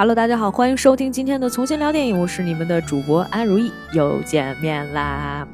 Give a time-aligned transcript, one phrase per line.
[0.00, 5.46] Hello，大家好，欢迎收听今天的重新聊电影，我是你们的主播安如意，又见面啦！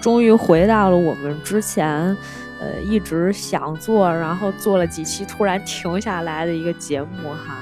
[0.00, 2.16] 终于回到了我们之前，
[2.58, 7.58] 呃，一直想做，然后做了几期突然停下来的一个节目哈。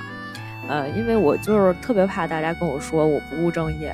[0.68, 3.92] 呃，因为我就是特别怕大家跟我说我不务正业，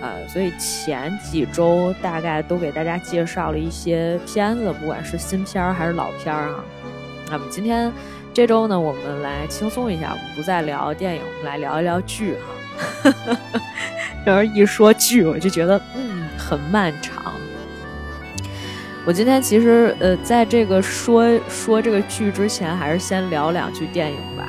[0.00, 6.64] 呃，所以前几周大概都给大家介绍了一些片子，不管是新片儿还是老片儿啊。
[7.30, 7.92] 那么今天。
[8.32, 12.36] 这周呢，我们来轻松一下，我们不再聊电影，我们来聊一聊剧
[13.02, 13.12] 哈。
[14.24, 17.32] 要是一说剧，我就觉得嗯很漫长。
[19.04, 24.46] 我今天其实呃，在这个说说这个剧之前，还是先聊两句电影吧。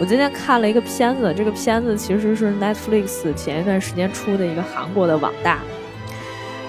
[0.00, 5.58] 我今天看了一个片子，这个片子其实是 Netflix 前一段时间出的一个韩国的网大。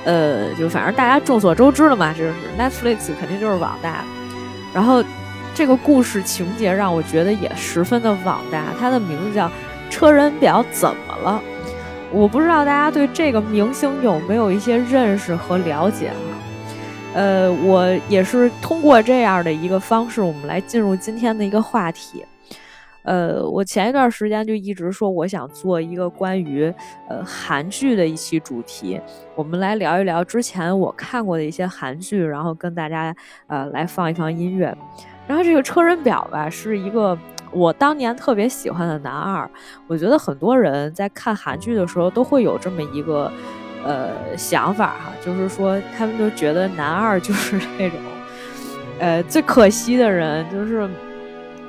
[0.03, 4.03] 呃，就反正大家众所周知了嘛，就是 Netflix 肯定就是网大，
[4.73, 5.01] 然后。
[5.55, 9.47] 这个故事情节让我觉得也十分的网大，它的名字叫
[9.89, 11.41] 《车人表怎么了》。
[12.11, 16.15] 我不知道大家对这个明星有没有一些认识和了解哈？
[17.13, 22.25] 呃，我也是通过这样的一个方式，我们来进入今天的一个话题。
[23.03, 26.65] 呃，我前一段时间就一直说我想做一个关于
[27.07, 28.99] 呃韩剧的一期主题，
[29.35, 33.15] 我们来聊一聊之前我看过的一些韩剧，然后跟大家
[33.47, 34.75] 呃来放一放音乐。
[35.27, 37.17] 然后这个车仁表吧，是一个
[37.51, 39.49] 我当年特别喜欢的男二。
[39.87, 43.31] 我觉得很多人在看韩剧的时候都会有这么一个
[43.83, 47.99] 呃想法哈，就是说他们就觉得男二就是 那种
[48.99, 50.89] 呃最可惜的人，就是。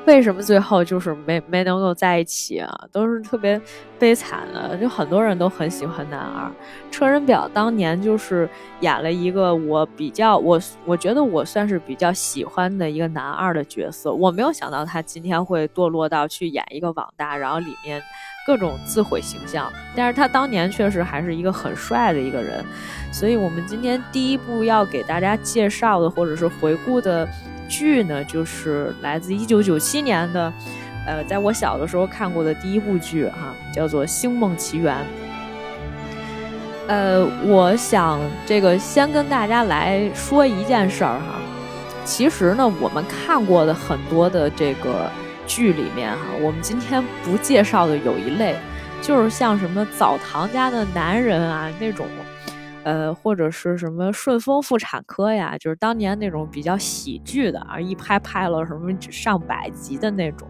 [0.07, 2.73] 为什么最后就是没没能够在一起啊？
[2.93, 3.61] 都是特别
[3.99, 6.49] 悲惨的，就很多人都很喜欢男二。
[6.93, 8.49] 车仁表当年就是
[8.81, 14.12] 演了一个我比较我我觉得我算是比较喜欢的一个男二的角色。
[14.12, 18.01] 我没有想到他今天会堕落到去演一个网大，然后里面
[18.47, 19.69] 各种自毁形象。
[19.97, 22.65] 但是他当年确实还是一个很帅的一个人。
[23.12, 27.28] 所以我们今天第一部要给大家介绍的或者是回顾的。
[27.69, 30.53] 剧呢，就是来自一九九七年的，
[31.06, 34.94] 呃，在我小的时候看过的第一部剧哈，叫做《星梦奇缘》。
[36.88, 41.41] 呃，我想这个先跟大家来说一件事儿哈，
[42.04, 45.10] 其实呢，我们看过的很多的这个
[45.47, 48.54] 剧里面哈，我们今天不介绍的有一类，
[49.03, 52.06] 就是像什么澡堂家的男人啊那种。
[52.86, 60.47] 呃，或者是什么顺丰妇产科呀，就是当年那种比较喜剧的啊，一拍拍了什么上百集的那种，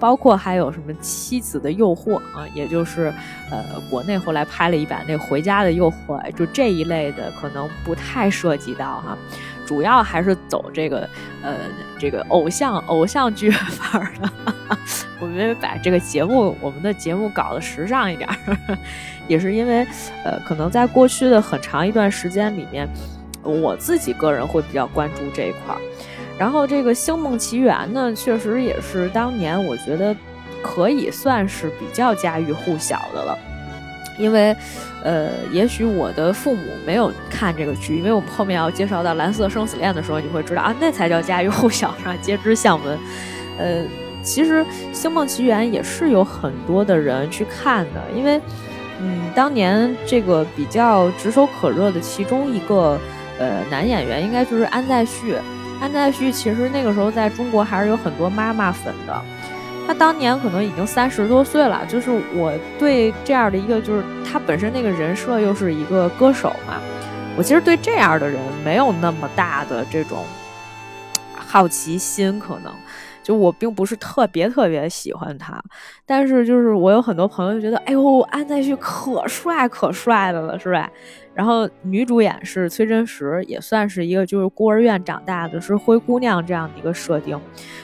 [0.00, 3.12] 包括还有什么妻子的诱惑啊，也就是
[3.50, 9.18] 呃国内后来拍了一版那回家的诱惑，就这一类的可能不太涉及到哈。
[9.66, 11.06] 主要还是走这个，
[11.42, 11.58] 呃，
[11.98, 14.30] 这个偶像偶像剧 范儿的。
[15.18, 18.78] 我们把这个节目，我们的节目搞得时尚一点儿，
[19.26, 19.86] 也是因为，
[20.24, 22.88] 呃，可能在过去的很长一段时间里面，
[23.42, 25.80] 我自己个人会比较关注这一块儿。
[26.38, 30.14] 然后这个《星梦奇缘》呢，确实也是当年我觉得
[30.62, 33.38] 可以算是比较家喻户晓的了。
[34.18, 34.54] 因为，
[35.02, 42.14] 呃，也许我的父母没有看这个剧，因为我们后面要介绍到《蓝色生死恋》的时候，你会知道啊，那才叫家喻户晓，是吧？
[42.20, 42.98] 皆知巷闻。
[43.58, 43.82] 呃，
[44.26, 48.40] 其实《星梦奇缘》也是有很多的人去看的，因为，
[49.00, 52.98] 嗯，当年这个比较炙手可热的其中一个
[53.38, 55.36] 呃男演员，应该就是安在旭。
[55.80, 59.22] 安在旭其实那个时候在中国还是有很多妈妈粉的。
[59.86, 66.80] 他当年可能已经三十多岁了，就是我对这样的一个，就是他本身那个人设又是一个歌手嘛，
[67.36, 70.24] 我其实对这样的人没有那么大的这种
[71.36, 72.72] 好奇心，可能
[73.26, 75.60] 就我并不是特别特别喜欢他，
[76.06, 80.88] 但是就是我有很多朋友觉得，哎呦，安在旭可帅可帅的了，是吧？
[81.34, 87.36] 然后女主演是崔真实，也算是一个就是孤儿院长大的，是灰姑娘这样的一个设定。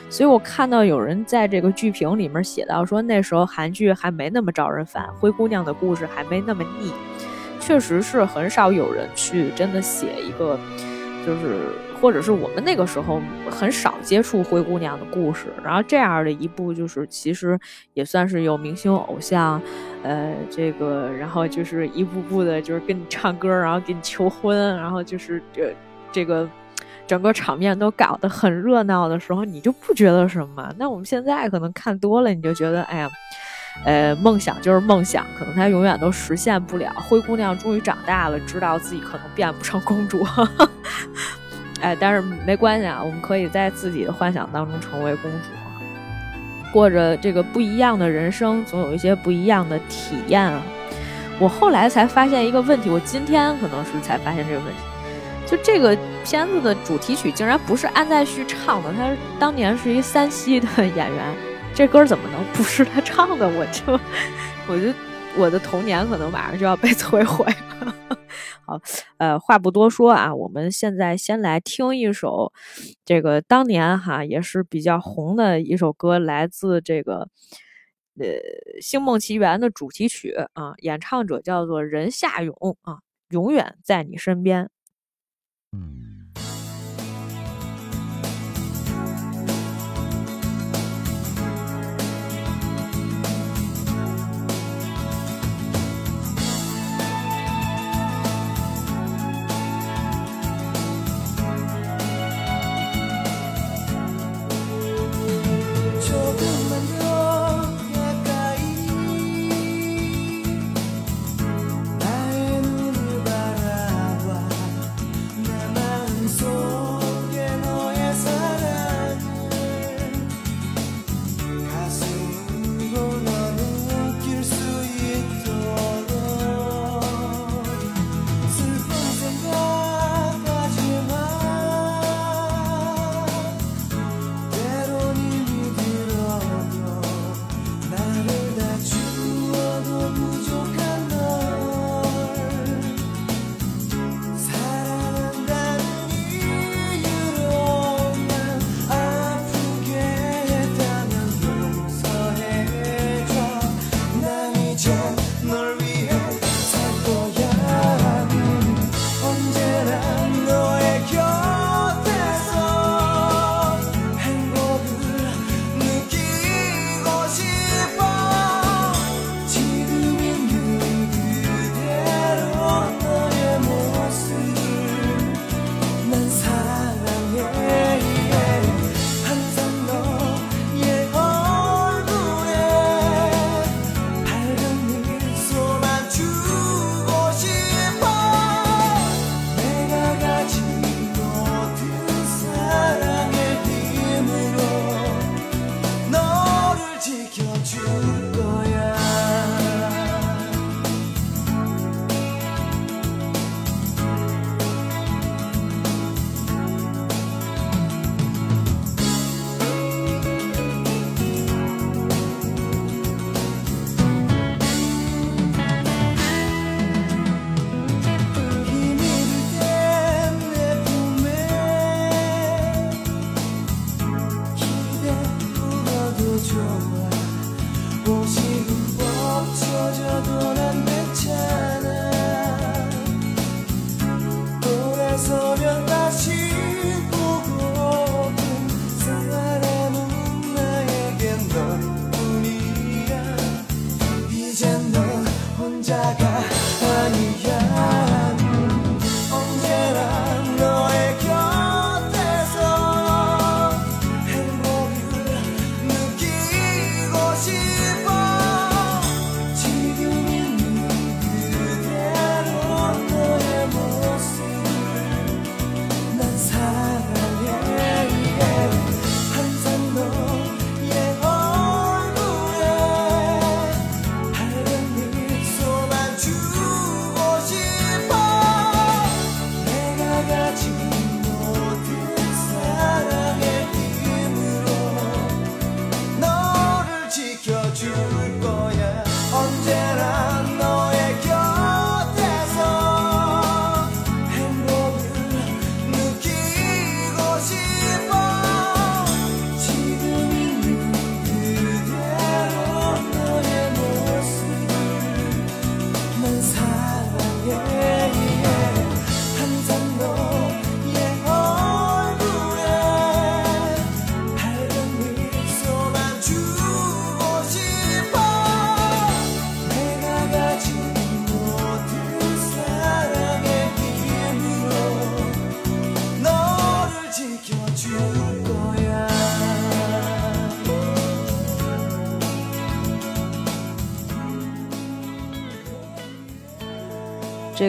[0.09, 6.93] 所以我看到有人在这个剧评里面写到说，那时候韩剧还没那么招人烦，灰姑娘的故事还没那么腻。
[7.59, 10.57] 确实是很少有人去真的写一个，
[11.27, 11.57] 就是
[12.03, 15.47] 或者是我们那个时候很少接触灰姑娘的故事。
[15.65, 17.59] 然后这样的一部就是其实
[17.95, 19.63] 也算是有明星偶像。
[20.03, 25.73] 呃，这个，然后就是一步步的，就是跟你唱歌，然后给你求婚，然后就是这
[26.11, 26.49] 这个
[27.07, 30.75] 整个场面都搞得很热闹的时候，你就不觉得什么？
[30.77, 33.09] 那我们现在可能看多了，你就觉得，哎呀，
[33.85, 36.93] 呃，梦想就是梦想，可能它永远都实现不了。
[37.09, 40.27] 灰姑娘终于长大了，知道自己可能变不成公主，
[41.83, 45.49] 哎，但是没关系啊，我们可以在自己的幻想当中成为公主。
[46.73, 50.63] 过着这个不一样的人生，总有一些不一样的体验啊。
[51.39, 54.79] 我后来才发现一个问题，我今天可能是才发现这个问题，
[55.45, 61.35] 就这个片子的主题曲竟然不是安在旭唱的，他当年是一山西的演员，
[61.75, 63.49] 这歌怎么能不是他唱的？
[63.49, 64.01] 我就，
[64.69, 64.93] 我就
[65.39, 67.45] 我的童年可能马上就要被摧毁
[67.81, 67.97] 了。
[68.65, 68.81] 好，
[69.17, 72.53] 呃，话不多说啊，我们现在先来听一首
[73.05, 77.29] 这个当年哈也是比较红的一首歌，来自这个
[78.19, 78.27] 呃
[78.81, 82.99] 《星梦奇缘》的主题曲啊，演唱者叫做任夏勇啊，
[83.31, 84.71] 永远在你身边。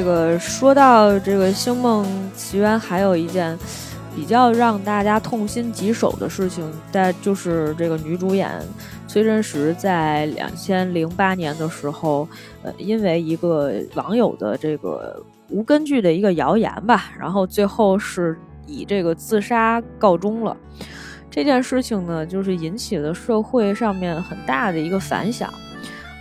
[0.04, 2.06] 这个说到这个《星梦
[2.36, 3.58] 奇缘》，还有一件
[4.14, 8.52] 比较让大家痛心疾首的事情，但就是这个女主演
[9.08, 12.28] 崔真实在两千零八年的时候，
[12.64, 20.58] 呃，因为一个网友的这个无根据的一个谣言吧，然后最后是以这个自杀告终了。
[21.32, 25.50] 这件事情呢，就是引起了社会上面很大的一个反响。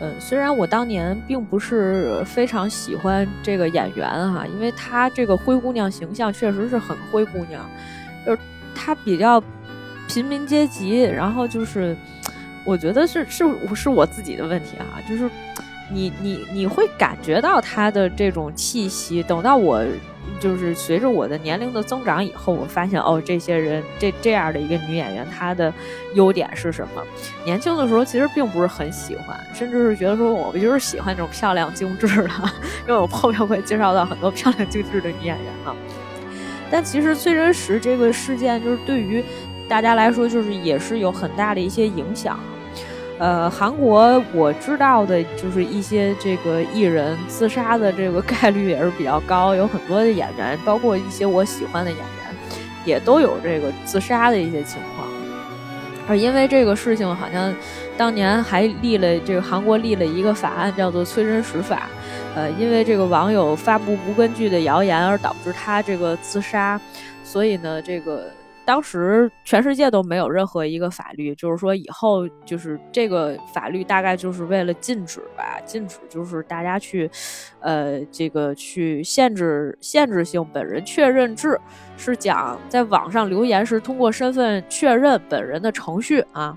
[0.03, 7.65] 嗯，虽然我当年并不是非常喜欢这个演员哈，因为她这个灰姑娘形象确实是很灰姑娘，
[8.27, 8.39] 就是
[8.75, 9.41] 她比较
[10.09, 11.97] 平民阶级，然后就是
[12.65, 13.45] 我觉得是是
[13.77, 15.31] 是我自己的问题哈，就是
[15.93, 19.85] 你你你会感觉到她的这种气息，等到我。
[20.39, 25.73] 就是随着我的年龄的增长以后，我发现哦，这些人这这样的一个女演员，她的
[26.15, 27.03] 优点是什么？
[27.45, 32.31] 年轻的时候其实并不是很喜欢，甚至是觉得说我就是喜欢这种漂亮精致的，
[32.87, 35.75] 因为我后面会介绍到很多漂亮精致的女演员嘛。
[36.71, 39.25] 但其实崔真实这个事件，就是对于
[39.69, 42.39] 大家来说，就是也是有很大的一些影响。
[43.23, 52.07] 呃，韩国我知道的就是一些这个艺人自杀的这个概率也是比较高，有很多的演员，包括一些我喜欢的演员，
[52.85, 55.07] 也都有这个自杀的一些情况。
[56.09, 57.55] 而因为这个事情，好像
[57.97, 61.83] 当年还立了这个韩国立了一个法案，叫做崔真实法。
[62.35, 66.81] 呃，因为这个网友发布无根据的谣言而导致他这个自杀，
[67.23, 68.29] 所以呢，这个。
[68.64, 77.11] 当时全世界都没有任何一个法律，就是说以后就是这个法律大概就是为了禁止吧，禁止就是大家去，
[77.61, 81.59] 呃，这个去限制限制性本人确认制，
[81.97, 86.57] 是讲在网上留言时通过身份确认本人的程序啊，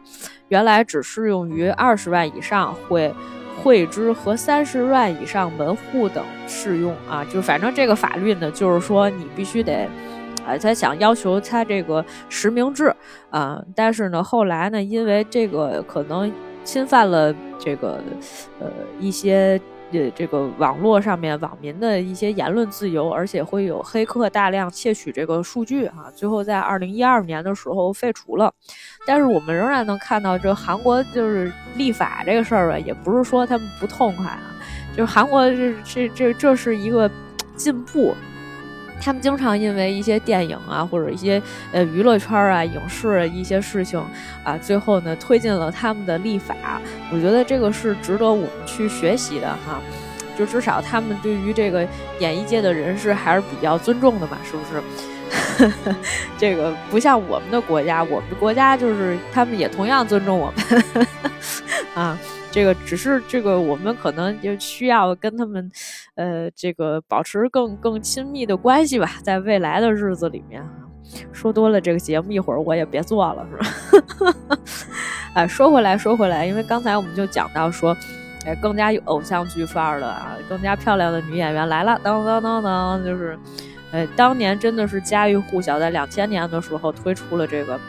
[0.49, 3.13] 原来只适用于二十万以上会
[3.63, 9.89] 会知和三十万以上门户等适用啊，就反正这个法律呢，就是说你必须得。
[10.45, 12.93] 啊，他想要求他这个实名制
[13.29, 16.31] 啊，但是呢，后来呢，因为这个可能
[16.63, 17.99] 侵犯了这个
[18.59, 18.67] 呃
[18.99, 19.59] 一些
[19.91, 28.53] 呃这个网络上面网民的一些言论自由，而且会有黑客大量窃取这个数据啊，最后在二零一二年的时候废除了。
[29.07, 34.53] 但是我们仍然能看到，这韩国就是立法这个事儿吧，也不是说他们不痛快啊，
[34.95, 37.09] 就是韩国这这这这是一个
[37.55, 38.13] 进步。
[39.05, 41.39] 他们经常因为一些电影啊，或者一些
[41.71, 44.03] 呃娱乐圈啊、影视一些事情
[44.43, 46.55] 啊，最后呢推进了他们的立法。
[47.11, 49.79] 我觉得这个是值得我们去学习的哈。
[50.35, 51.87] 就至少他们对于这个
[52.19, 55.95] 演艺界的人士还是比较尊重的嘛，是不是？
[56.37, 61.07] 这个不像我们的国家，我们的国家就是他们也同样尊重我们
[61.93, 62.17] 啊。
[62.55, 65.69] 这个只是这个，我们可能就需要跟他们，
[66.15, 70.65] 呃，这个保持更更亲密的关系吧，在未来的日子里面，
[71.33, 74.57] 说多了这个节目一会儿我也别做了，是吧？
[75.35, 77.93] 哎，说回来说回来，因为刚才我们就讲到说，
[78.45, 83.37] 哎，更加有偶像剧范儿的啊，更加漂亮的女演员来了，当当当当，就是，
[83.91, 87.77] 呃，当年真的是家喻户晓，在两千年的时候推出了这个《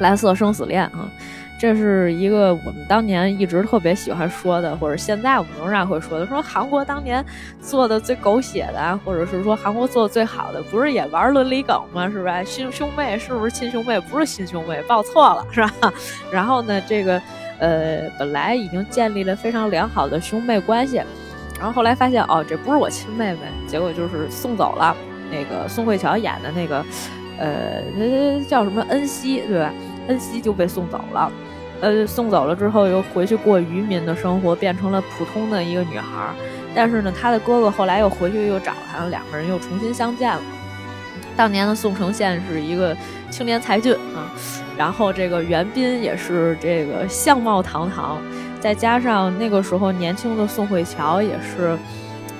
[0.00, 1.10] 蓝色生死恋》啊。
[1.58, 7.24] 这是一个我们当年一直特别喜欢说的，或者现在我们仍然会说的，说韩国当年
[7.60, 12.08] 做的最狗血的，或者是说韩国做的最好的，不是也玩伦理梗吗？
[12.08, 12.44] 是吧？
[12.44, 13.98] 兄兄妹是不是亲兄妹？
[13.98, 15.92] 不是亲兄妹，报错了是吧？
[16.30, 17.20] 然后呢，这个
[17.58, 21.02] 呃，本来已经建立了非常良好的兄妹关系，
[21.58, 24.96] 然后后来发现哦，这不是我亲妹妹，结果就是送走了
[25.28, 26.84] 那个宋慧乔演的那个
[27.36, 27.82] 呃，
[28.46, 29.72] 叫什么恩熙对吧？
[30.06, 31.30] 恩熙就被送走了。
[31.80, 36.34] 呃，送走了之后，又回去过渔民的生活，变成了普通的一个女孩。
[36.74, 40.42] 但是呢，她的哥哥后来又回去又找她，两个人又重新相见了。
[41.36, 42.96] 当年的宋承宪是一个
[43.30, 44.26] 青年才俊啊，
[44.76, 48.20] 然后这个袁彬也是这个相貌堂堂，
[48.60, 51.78] 再加上那个时候年轻的宋慧乔也是，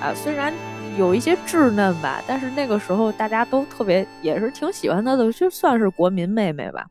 [0.01, 0.53] 啊，虽然
[0.97, 6.85] 有一些稚嫩吧，但是那个时候大家都特别也是挺喜欢她的，就算是国民妹妹吧。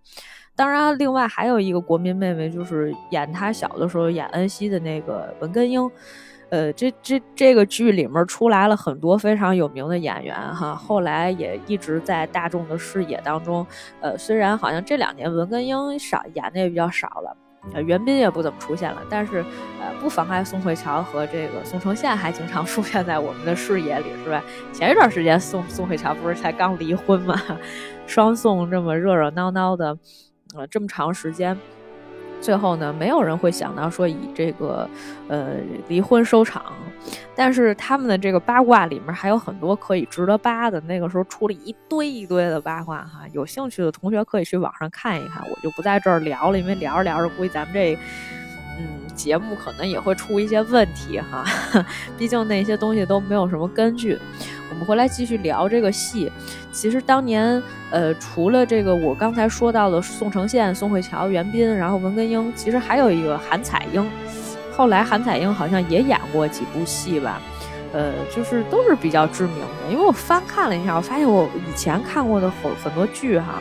[0.59, 5.89] 当然，另外还有一个国民妹妹，就是演她小的时候演恩熙的那个文根英。
[6.51, 13.65] 呃，这这这个剧里面出来了很多非常有名的演员哈，后来也一直在大众的视野当中。
[14.01, 17.37] 呃，虽然好像这两年文根英少演的也比较少了，
[17.75, 19.45] 呃，袁彬也不怎么出现了，但是
[19.79, 24.43] 呃，不妨碍宋慧乔和这个宋承宪还经常 出现在我们的视野里，是吧？
[24.73, 27.39] 前一段时间宋宋慧乔不是才刚离婚嘛？
[28.09, 29.99] 双宋这么热热闹闹的。
[30.55, 31.57] 呃，这么长时间，
[32.41, 34.89] 最后呢，没有人会想到说以这个
[35.29, 35.57] 呃
[35.89, 36.73] 离婚收场。
[37.35, 40.81] 但是他们的这个八卦里面还有很多可以值得扒的。
[40.81, 47.97] 那个时候出了一堆一堆的八卦哈，有兴趣的同学可以去网上看一看，我就不在这儿聊了，因为聊着聊着估计咱们这
[48.79, 51.45] 嗯节目可能也会出一些问题哈，
[52.17, 54.19] 毕竟那些东西都没有什么根据。
[54.71, 56.31] 我们回来继续聊这个戏。
[56.71, 64.09] 其实当年呃，除了这个我刚才说到的宋承宪、宋慧乔、袁彬，然后文根英，其实还有一个韩彩英。
[64.71, 67.41] 后来韩彩英好像也演过几部戏吧，
[67.93, 69.91] 呃，就是都是比较知名的。
[69.91, 73.61] 因为我翻看了一下，我发现我以前看过的很很多剧哈，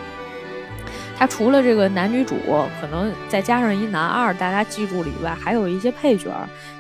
[1.18, 2.36] 它除了这个男女主，
[2.80, 6.32] 可能再加上一男二，大家记住了以外，还有一些配角。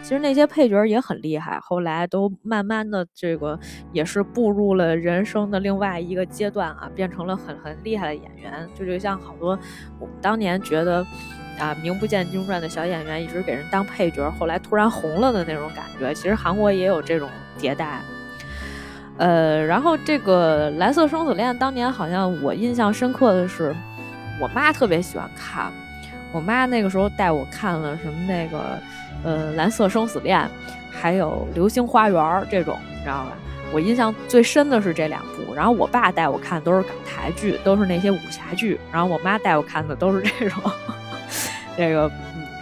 [0.03, 3.59] 其实那些配角也很厉害，后来都慢慢的这个
[3.91, 8.67] 也是步入了人生的另外一个阶段啊，变成了很很厉害的演员。
[8.77, 9.57] 就就像好多
[9.99, 11.05] 我们当年觉得。
[11.59, 17.27] 啊，名不见经传的小演员一直给人当配角，后来突然红了的那种感觉，其实韩国也有这种
[17.57, 17.99] 迭代。
[19.17, 23.75] 呃，然后这个《蓝色生死恋》当年好像我印象深刻的是，
[24.39, 25.71] 我妈特别喜欢看，
[26.31, 28.79] 我妈那个时候带我看了什么那个
[29.23, 30.39] 呃《蓝色生死恋》，
[30.91, 33.31] 还有《流星花园》这种，你知道吧？
[33.73, 35.53] 我印象最深的是这两部。
[35.55, 40.61] 然后我爸带我看的都是港台剧，都是那些武侠剧，然后我妈带我看的都是这种。
[41.75, 42.09] 这个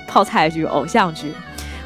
[0.07, 1.33] 泡菜剧、偶像剧，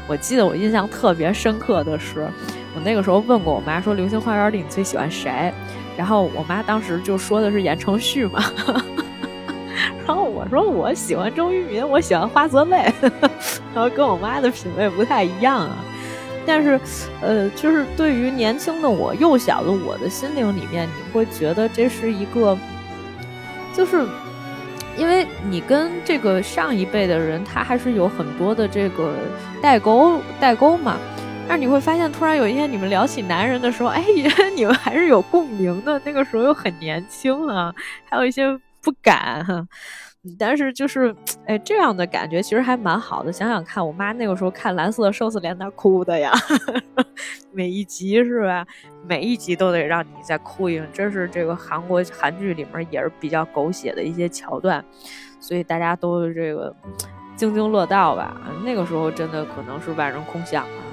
[0.06, 2.28] 我记得我印象特别深刻的是，
[2.74, 5.52] 我那个时候问过我妈说《流星花园》里你最喜欢谁？
[5.96, 8.42] 然后我妈当时就说的是言承旭嘛。
[10.10, 12.92] 然后我说我喜欢周渝民，我喜欢花泽类，
[13.72, 15.76] 然后跟我妈的品味不太一样啊。
[16.44, 16.80] 但是，
[17.22, 22.58] 呃，就是对于年轻的我、幼小的我的心灵里面，你会觉得这是一个，
[23.72, 24.04] 就是。
[24.96, 29.14] 因为你跟这个上一辈的人，他还是有很多的这个
[29.62, 30.96] 代沟代沟嘛。
[31.48, 34.04] 但是你会发现，突然有一天你们聊起男人的时候，哎，
[34.54, 35.98] 你们还是有共鸣的。
[36.04, 37.72] 那个时候又很年轻啊，
[38.10, 39.66] 还有一些不敢。
[40.38, 43.32] 但是就是，哎，这样的感觉其实还蛮好的。
[43.32, 46.30] 想想看，我妈那个时候看《蓝色生死恋》，那哭的呀，
[47.52, 48.66] 每一集是吧？
[49.06, 54.84] 每一集都得让你再哭一，这是这个韩国韩剧里面也是比较狗血的一些桥段，
[55.40, 56.74] 所以大家都这个
[57.34, 58.36] 津津乐道吧。
[58.62, 60.84] 那个时候真的可能是万人空巷啊。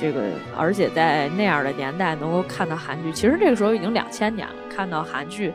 [0.00, 0.22] 这个
[0.56, 5.52] 而且在那样的年代能够看到韩剧，其实这个时候已经两千年了，看到韩剧。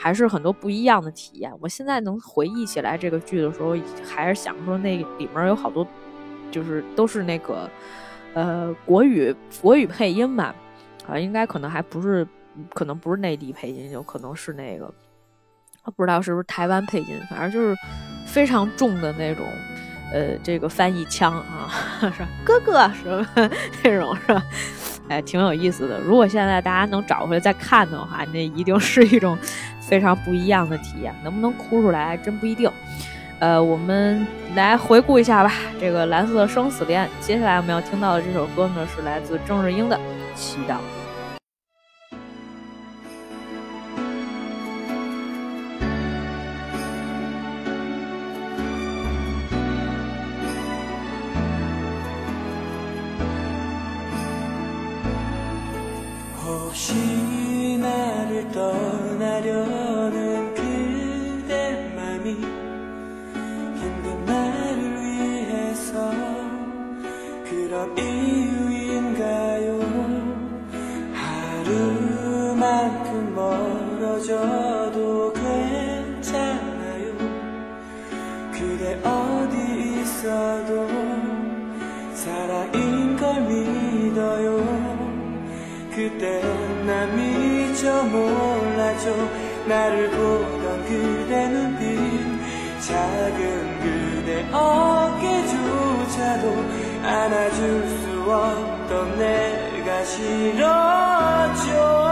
[0.00, 1.52] 还是很多不一样的体验。
[1.60, 5.84] 我现在能回忆起来这个剧的时候，还是想说那里面有好多，
[6.52, 7.68] 就是都是那个，
[8.32, 10.54] 呃，国语国语配音吧，
[11.08, 12.26] 啊，应该可能还不是，
[12.72, 14.94] 可能不是内地配音，有可能是那个，
[15.96, 17.74] 不知道是不是台湾配音，反正就是
[18.24, 19.44] 非常重的那种，
[20.12, 21.68] 呃，这个翻译腔啊，
[22.16, 23.50] 是哥哥什么
[23.82, 24.42] 那种是吧？
[25.08, 25.98] 哎，挺有意思的。
[26.00, 29.38] 如果现在大家能找回来再看的话，那一定是一种。
[29.80, 32.70] 非常不一样的体验，能不能哭出来真不一定。
[33.38, 35.50] 呃，我们来回顾一下吧。
[35.80, 39.96] 这个《蓝色生死恋》，接下来我们要听到的这首歌呢，是来自郑智英的
[40.34, 40.74] 《祈祷》。
[58.58, 62.32] 떠나려는 그대 맘이
[63.76, 66.10] 힘든 나를 위해서
[67.48, 69.78] 그런 이유인가요?
[71.14, 74.98] 하루만큼 멀어져도
[75.34, 77.06] 괜찮아요.
[78.50, 79.54] 그대 어디
[80.00, 80.88] 있어도
[82.12, 84.98] 사랑인 걸 믿어요.
[85.94, 86.40] 그때
[86.86, 88.47] 난 잊어먹
[88.98, 89.30] 좀
[89.66, 91.96] 나를 보던 그대 눈빛
[92.80, 96.44] 작은 그대 어깨조차도
[97.04, 102.07] 안아줄 수 없던 내가 싫었죠.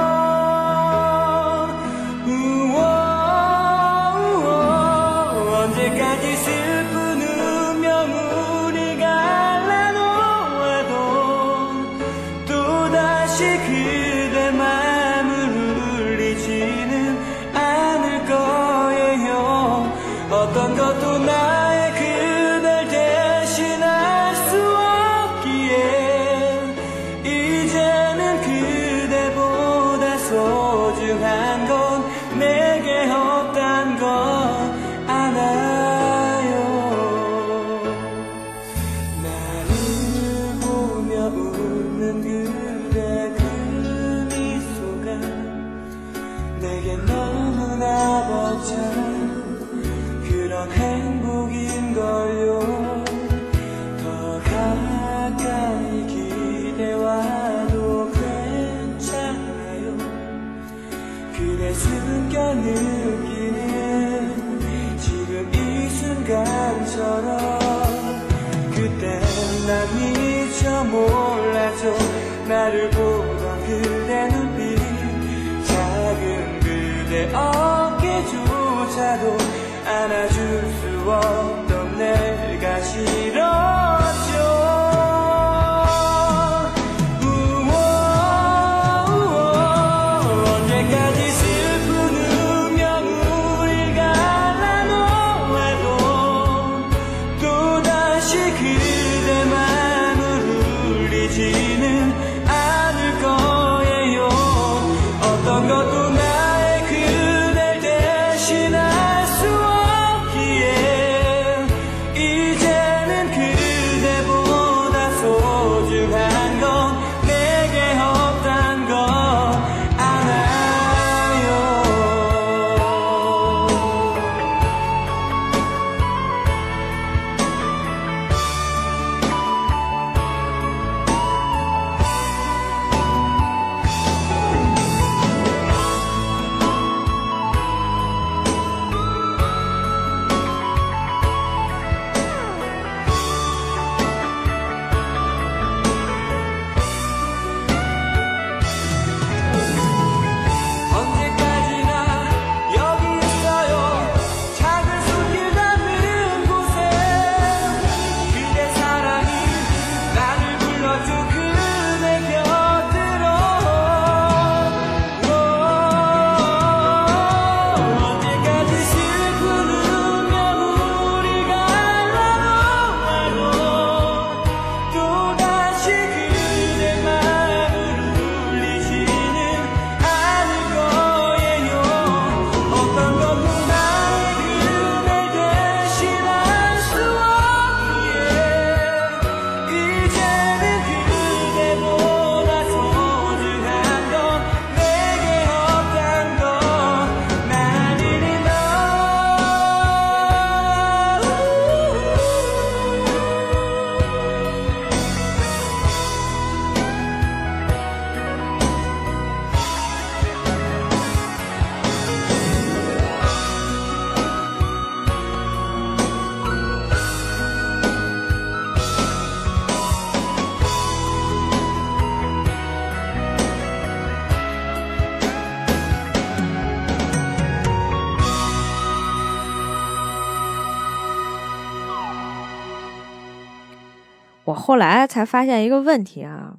[234.66, 236.52] 后来才发现一个问题啊！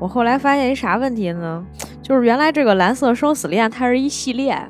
[0.00, 1.64] 我后来发现一啥问题呢？
[2.02, 4.60] 就是原来这个《蓝色生死恋》它是一系列，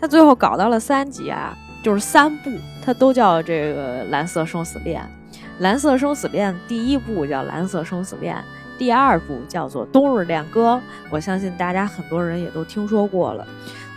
[0.00, 2.52] 它最后搞到了三集啊，就是三部，
[2.84, 5.02] 它都叫这个《蓝色生死恋》。
[5.58, 8.36] 《蓝色生死恋》第一部叫《蓝色生死恋》，
[8.78, 10.80] 第二部叫做《冬日恋歌》。
[11.10, 13.44] 我相信大家很多人也都听说过了。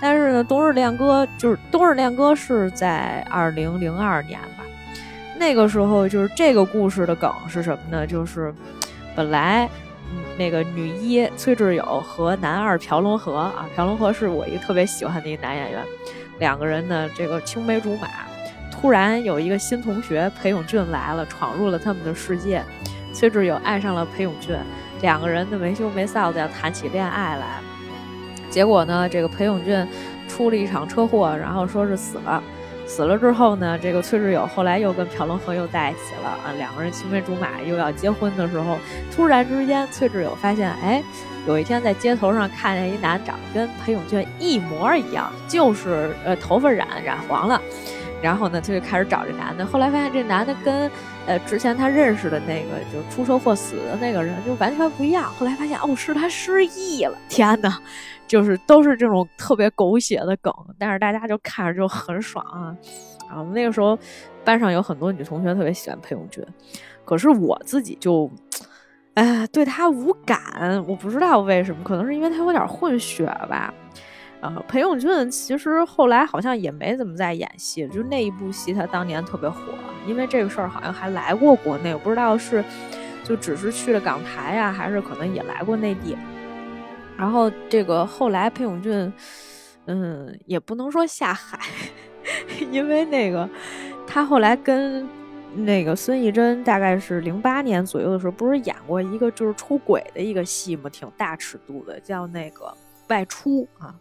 [0.01, 4.39] 但是呢，《冬日恋歌》就是《冬日恋歌》是在二零零二年。
[5.37, 8.07] 那个时候就是这个故事的梗是什么呢？
[8.07, 8.53] 就是
[9.15, 9.69] 本来
[10.37, 15.83] 那个女一崔智友和男二朴龙和啊，朴龙和是我一个特别喜欢的一个男演员，
[16.39, 18.07] 两个人呢这个青梅竹马，
[18.71, 22.63] 突然有一个新同学裴勇俊来了，闯入了他们的世界，
[23.13, 24.55] 崔智友爱上了裴勇俊，
[25.01, 27.59] 两个人的没羞没臊的要谈起恋爱来，
[28.49, 29.85] 结果呢这个裴勇俊
[30.27, 32.41] 出了一场车祸，然后说是死了。
[32.87, 38.77] 死了之后呢，这个崔智友后来又跟朴龙和又在一起了啊，两个人青梅竹马，又要结婚的时候，
[39.13, 41.03] 突然之间，崔智友发现，哎，
[41.47, 47.59] 有一天在街头上看见一男长得跟裴永俊一模一样，就是呃头发染染黄了，
[48.25, 50.89] 然后呢，他就开始找这男的，后来发现这男的跟
[51.27, 57.79] 呃之前他认识的那个就出车祸死的那个人就完全不一样，后来发现哦，是他失忆了，天哪！
[58.25, 62.75] 就是都是这种特别狗血的梗，但是大家就看着就很爽啊！
[63.29, 63.95] 啊，我们那个时候
[64.43, 66.43] 班上有很多女同学特别喜欢裴勇俊，
[67.05, 68.27] 可是我自己就，
[69.13, 70.83] 哎，对他无感。
[70.87, 73.71] 我不知道为什么，可能是因为他有点混血吧。
[74.67, 79.57] 裴勇俊其实后来好像也没怎么在演戏，就那一部戏他当年特别火，
[80.07, 82.63] 因为这个事儿好像还来过国内，我不知道是
[83.23, 86.17] 就只是去了港台呀，还是可能也来过内地。
[87.17, 89.11] 然后这个后来裴勇俊，
[89.85, 91.59] 嗯，也不能说下海，
[92.71, 93.49] 因为那个
[94.05, 95.07] 他后来跟
[95.55, 100.89] 那个孙艺珍大概是零八年左右的时候，不是演过一个就是出轨的一个戏吗？
[100.89, 102.75] 挺大尺度的，叫那个
[103.07, 103.95] 外出啊。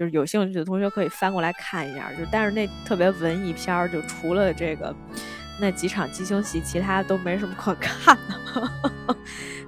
[0.00, 4.96] 就是有兴趣的同学可以翻过来看一下，就但是那特别文艺片儿，就除了这个
[5.60, 9.16] 那几场激情戏，其他都没什么可 看的。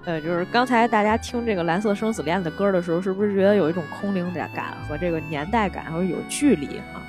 [0.06, 7.04] 呃，就是刚才大家听这个《蓝色生死恋》的歌的时候，是不是觉得有一种空灵感和这个年代感，然后有距离啊？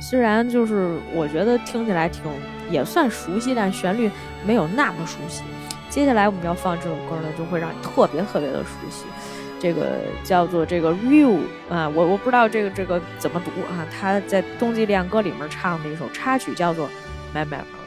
[0.00, 2.22] 虽然就是我觉得听起来挺
[2.70, 4.08] 也算熟悉，但旋律
[4.46, 5.42] 没有那么熟悉。
[5.88, 9.06] 接下来我们要放这首歌呢，就会让你特别特别的熟悉。
[9.60, 13.86] 这个叫做这个 Real 啊，我我不知道这个这个怎么读啊。
[13.92, 16.88] 他在《冬季恋歌》里面唱的一首插曲叫做
[17.34, 17.79] My Memory。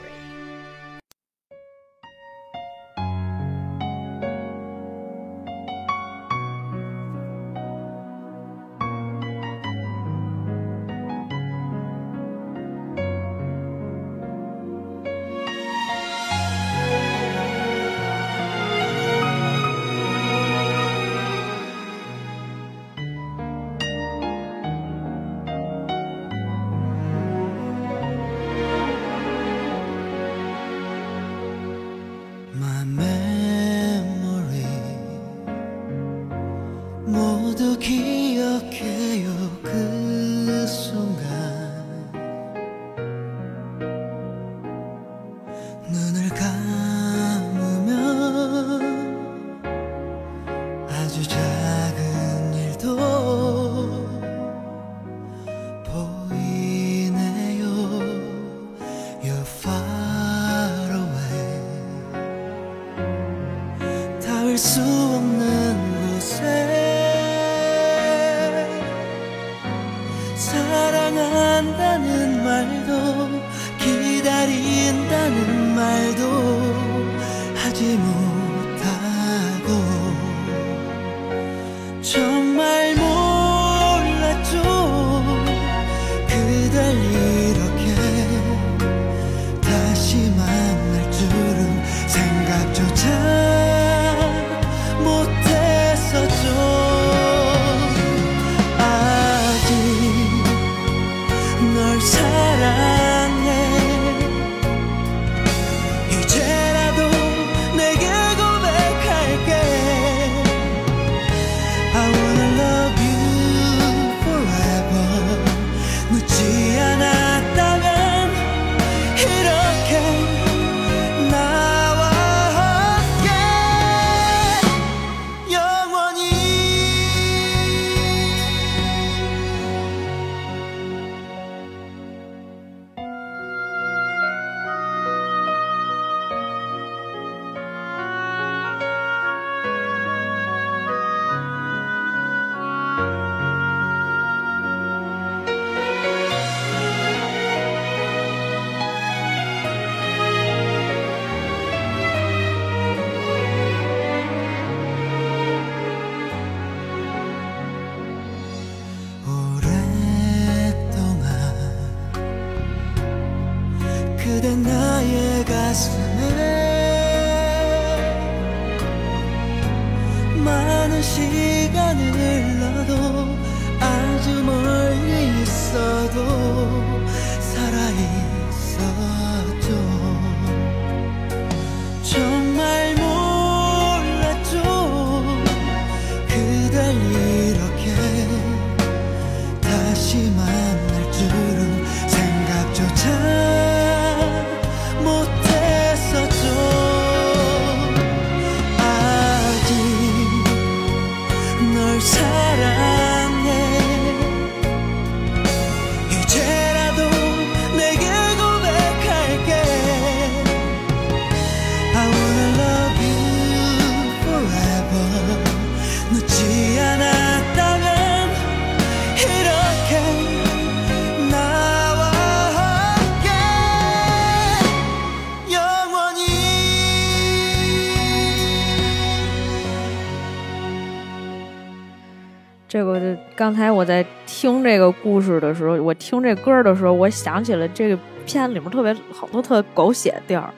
[233.44, 240.50] 刚才我在听这个故事的时候，我听这歌的时候，我想起了这个片子里面特别好多特狗血的地儿。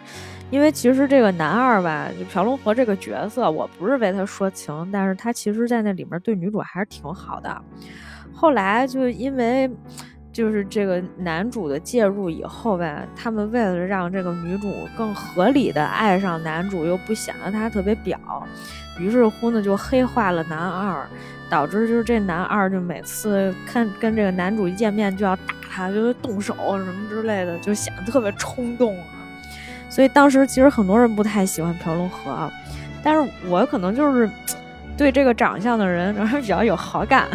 [0.52, 7.60] 因为其实这个男二吧，就朴龙和这个角色，我不是为他说情，但是他其实在那里面对女主还是挺好的。
[8.32, 9.67] 后来就因为
[10.36, 18.19] 就是这个男主的介入以后吧，他们为了让这个女主更合理的爱上男主，又不显得他特别表，
[19.00, 21.08] 于是乎呢就黑化了男二。
[21.48, 29.06] 导致就是这男二就每次看跟这个男主一见面就要打他，就是动手什么之类的，就显得特别冲动啊。
[29.88, 32.52] 所以当时其实很多人不太喜欢朴龙和，
[33.04, 34.28] 但是我可能就是
[34.98, 37.30] 对这个长相的人然 后比较有好感。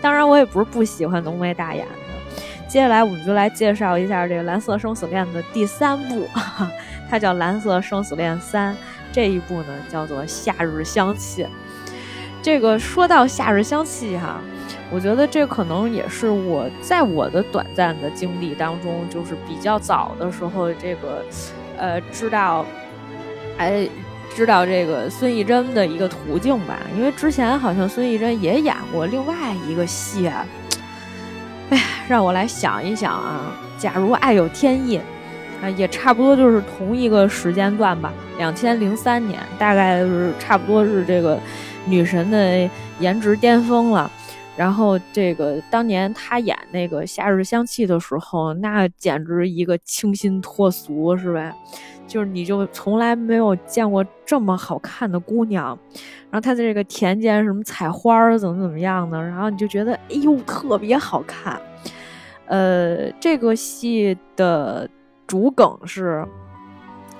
[0.00, 2.42] 当然我也不是不喜欢浓眉大眼的。
[2.68, 6.28] 接下来我们就来介绍一下这个《蓝色生死恋》的第三部，
[7.10, 8.72] 它叫《蓝色生死恋三》。
[9.12, 11.42] 这一部呢叫做《夏日香气》。
[12.40, 14.40] 这个说到《夏日香气》哈，
[14.88, 21.24] 我觉得这可能也是我在我的短暂的经历当中，就是比较早的时候，这个
[21.76, 22.64] 呃知道，
[23.58, 23.88] 哎，
[24.34, 26.78] 知道这个孙艺珍的一个途径吧。
[26.96, 29.34] 因为之前好像孙艺珍也演过另外
[29.68, 30.46] 一个戏啊。
[31.70, 35.00] 哎，让我来想一想啊，假如爱有天意。
[35.62, 41.38] 啊，也差不多就是同一个时间段吧，两千零三年，大概是差不多是这个
[41.84, 42.66] 女神的
[42.98, 44.10] 颜值巅峰了。
[44.56, 51.54] 然后这个当年她演那个《夏日香气》的时候，那简直一个清新脱俗，是吧？
[52.06, 55.78] 就是你就从来没有见过这么好看的姑娘。
[56.30, 61.60] 然后她在这个田间什么采花儿，怎么怎么样的，然后你就觉得哎呦特别好看。
[62.46, 64.88] 呃，这个戏的。
[65.26, 66.26] 主梗是，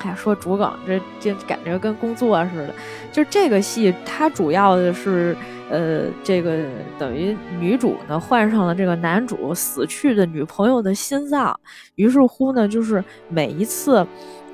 [0.03, 2.75] 哎，说主梗，这这感觉跟工作似的。
[3.13, 5.37] 就这个戏，它主要的是，
[5.71, 6.65] 呃，这个
[6.99, 11.59] 等于女主呢换上了这个男主死去的女朋友的心脏。
[11.97, 14.07] 于是乎呢，就是每一次，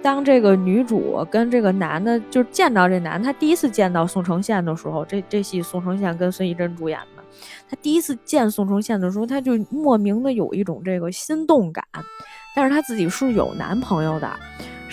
[0.02, 7.22] 当这个女主跟这个男的就见到这男，他第一次见到宋承宪的时候，这这戏宋承宪跟孙艺珍主演的，
[7.70, 11.84] 他第一次见宋承宪的时候，他就莫名的有一种这个心动感。
[12.54, 14.34] 但是她自己是有男朋友的，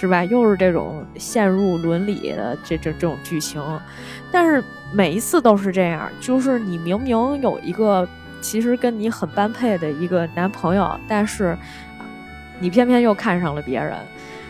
[0.03, 0.21] 是吧？
[0.25, 3.63] 又是这种陷入伦理的这这这种剧情，
[4.29, 4.61] 但是
[4.91, 8.05] 每一次都是这样，就是你明明有一个
[8.41, 11.57] 其实跟你很般配的一个男朋友，但是
[12.59, 13.93] 你偏偏又看上了别人，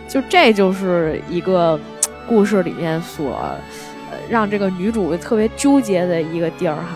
[0.08, 1.80] 就这就是一个
[2.28, 3.36] 故事里面所
[4.10, 6.96] 呃让这个女主特别纠结的一个地儿哈。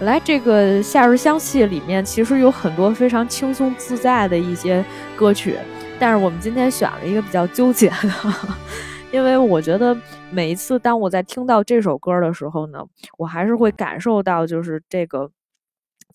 [0.00, 4.84] 来，这个《夏日香气》里面其实有很多非常轻松自在的一些
[5.16, 5.56] 歌曲，
[5.98, 8.10] 但是我们今天选了一个比较纠结的，
[9.12, 9.96] 因为我觉得
[10.30, 12.84] 每一次当我在听到这首歌的时候呢，
[13.18, 15.30] 我还是会感受到就是这个。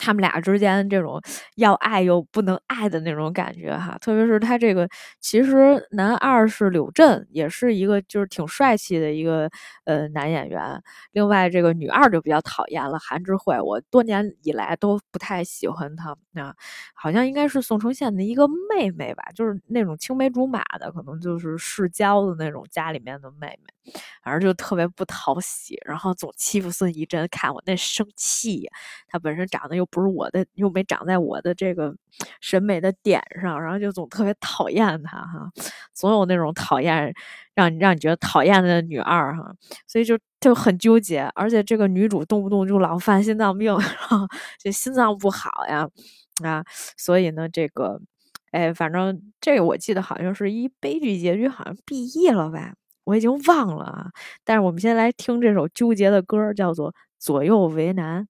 [0.01, 1.21] 他们俩之间这种
[1.57, 9.47] 要爱又不能爱的那种感觉哈，特别是他这个，其实男二是柳震，也是一个就是挺帅气的一个
[9.85, 10.81] 呃男演员。
[11.11, 16.55] 另外这个女二就比较讨厌了，韩智慧，我多年以来都不太喜欢她啊，
[16.95, 28.67] 好像应该是宋承宪的一个妹妹吧，就是那种青梅竹马的，可能就是世交的那种家里面的妹妹，反正就特别不讨喜，然后总欺负孙艺珍，看我那生气，
[29.07, 29.87] 她本身长得又。
[29.91, 31.93] 不是我的，又没长在我的这个
[32.39, 35.51] 审美的点上，然后就总特别讨厌他哈，
[35.93, 37.13] 总有那种讨厌
[37.53, 39.53] 让你让你觉得讨厌的女二哈，
[39.87, 44.27] 所以就就很纠结，而且这个女主动不动就老犯心脏病， 然后
[44.57, 45.87] 这心脏不好呀
[46.43, 46.63] 啊，
[46.97, 47.99] 所以呢，这个
[48.51, 52.73] 哎，反正这个我记得好像是一悲剧结局，好像毕业了呗，
[53.05, 54.07] 我已经忘了啊。
[54.43, 58.23] 但是我们先来听这首纠结的歌，叫做《左右为难》。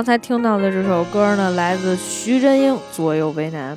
[0.00, 3.76] 刚才听到的这首歌呢，来自徐真英，《左右为难》。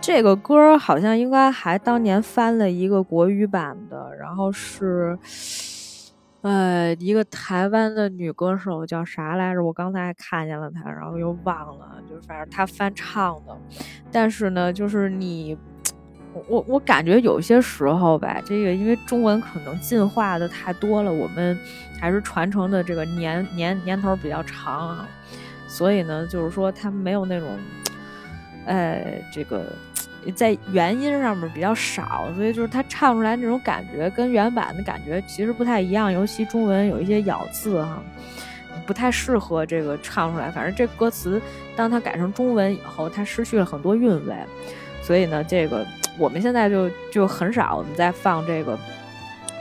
[0.00, 5.16] 这个歌好像应该还当年翻了一个国语版的，然后是，
[6.42, 9.62] 呃，一个台湾的女歌手叫啥来着？
[9.62, 13.56] 我刚才还看见了她，然后又忘了，就是反正她翻唱的。
[14.10, 15.56] 但是呢，就是你，
[16.48, 21.58] 我我感觉有些时候吧，这个因为中文可能进化的太多了，我们
[22.00, 25.08] 还是传承的这个年年年头比较长啊，
[25.66, 27.48] 所以呢，就是说他们没有那种，
[28.66, 29.64] 呃，这个。
[30.34, 38.02] 在原音上面比较少，所以就是他唱出来那种感觉跟原版的感觉其实不太一样，尤其中文有一些咬字哈，
[38.84, 40.50] 不太适合这个唱出来。
[40.50, 41.40] 反正这歌词，
[41.76, 44.34] 当它改成中文以后，它失去了很多韵味，
[45.00, 45.86] 所以呢，这个
[46.18, 48.78] 我们现在就就很少我们再放这个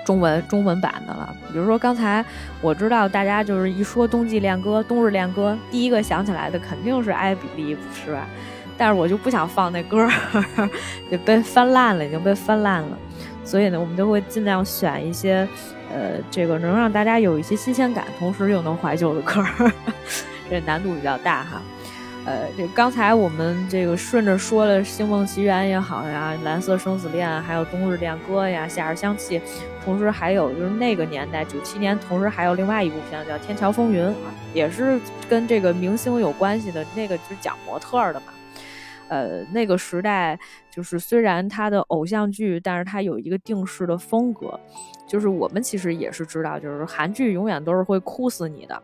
[0.06, 1.36] 中文中文版的了。
[1.52, 2.24] 比如说刚才
[2.62, 8.28] 我知道大家就是一说冬季恋歌、冬日恋歌，第一个想起来的肯定是艾比利，是吧？
[8.78, 10.08] 但是我就不想放那歌，
[11.10, 12.98] 也被翻烂了，已经被翻烂了。
[13.44, 15.48] 所以呢，我们就会尽量选一些，
[15.90, 19.44] 呃，这个能让大家有一些新鲜感，同时又能怀旧的歌。
[20.50, 21.62] 这难度比较大哈。
[22.26, 29.40] 呃，这刚才我们这个顺着说了《星梦奇缘》也好呀，《蓝色生死恋》，还有《冬日恋歌》呀，《夏日香气》，
[29.84, 34.04] 同时还有就是那个年代九七年，同时还有另外一部片子叫《天桥风云》，
[34.56, 35.00] 也是
[35.30, 38.26] 跟这个明星有关系的，那个就是讲模特的嘛。
[39.08, 40.40] 呃，那个时代
[40.72, 44.60] 就是虽然他的偶像剧，但是他有一个定式的风格，
[45.06, 48.82] 就是我们其实也是知道，就是韩剧永远都是会哭死你的，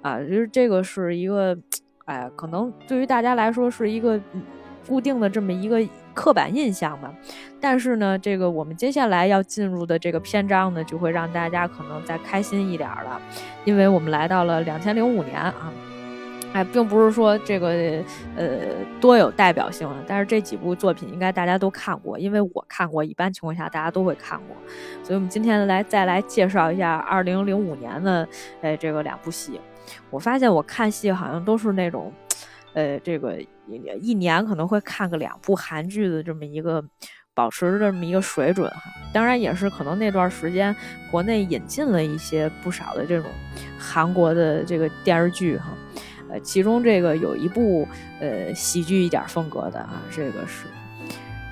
[0.00, 1.58] 啊，就是这个是一个，
[2.06, 4.20] 哎，可能对于大家来说是一个
[4.86, 5.82] 固定的这么一个
[6.12, 7.12] 刻板印象吧。
[7.60, 13.20] 但是呢，这个我们接下来要进入的这个篇章呢，就会让大家可能再开心一点了，
[13.64, 15.72] 因为我们来到了两千零五年啊。
[16.52, 17.70] 哎，并不是说这个
[18.36, 18.46] 呃
[19.00, 24.54] 多有代表性啊，但是这几部作品应该大家都看过，因为我看过，一般情况下大家都会看过，
[25.02, 28.28] 所以我们今天来再来介绍一下二零零五年的
[28.60, 29.60] 呃这个两部戏。
[30.10, 32.12] 我发现我看戏好像都是那种，
[32.74, 33.38] 呃这个
[34.00, 36.84] 一年可能会看个两部韩剧的这么一个
[37.34, 38.82] 保持着这么一个水准哈。
[39.12, 40.74] 当然也是可能那段时间
[41.10, 43.30] 国内引进了一些不少的这种
[43.78, 45.66] 韩国的这个电视剧哈。
[46.30, 47.86] 呃其中这个有一部
[48.18, 50.66] 呃喜剧一点风格的啊，这个是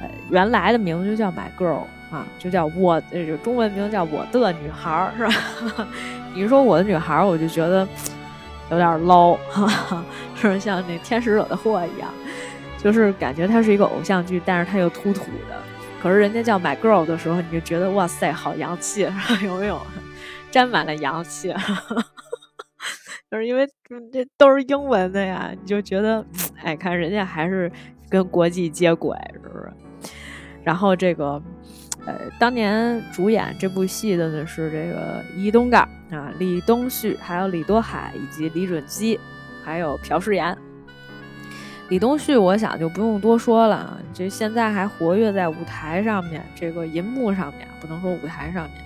[0.00, 5.88] 呃原来的名字就叫《My Girl》啊，就叫我这个中文名叫我的女孩是吧？
[6.34, 7.86] 你说我的女孩，我就觉得
[8.72, 9.38] 有点 low，
[10.34, 12.10] 是像那天使惹的祸一样，
[12.78, 15.62] 就是感觉它是一个偶像剧，但是它又土土的。
[16.02, 19.02] 可是人家叫《My Girl》的时候，你就觉得哇塞，好洋气，
[19.44, 19.80] 有没有？
[20.50, 21.54] 沾满了洋气。
[23.30, 23.66] 就是因为
[24.12, 26.24] 这都是英文的呀，你就觉得，
[26.62, 27.70] 哎，看人家还是
[28.10, 29.72] 跟国际接轨，是不是？
[30.64, 31.40] 然后这个，
[32.04, 35.78] 呃，当年主演这部戏的呢是这个伊东盖
[36.10, 39.18] 啊、李东旭，还有李多海以及李准基，
[39.64, 40.56] 还有朴世妍。
[41.88, 48.84] 李东旭，我想就不用多说了，这现在还活跃在舞台上面，这个银幕上面，不能说舞台上面。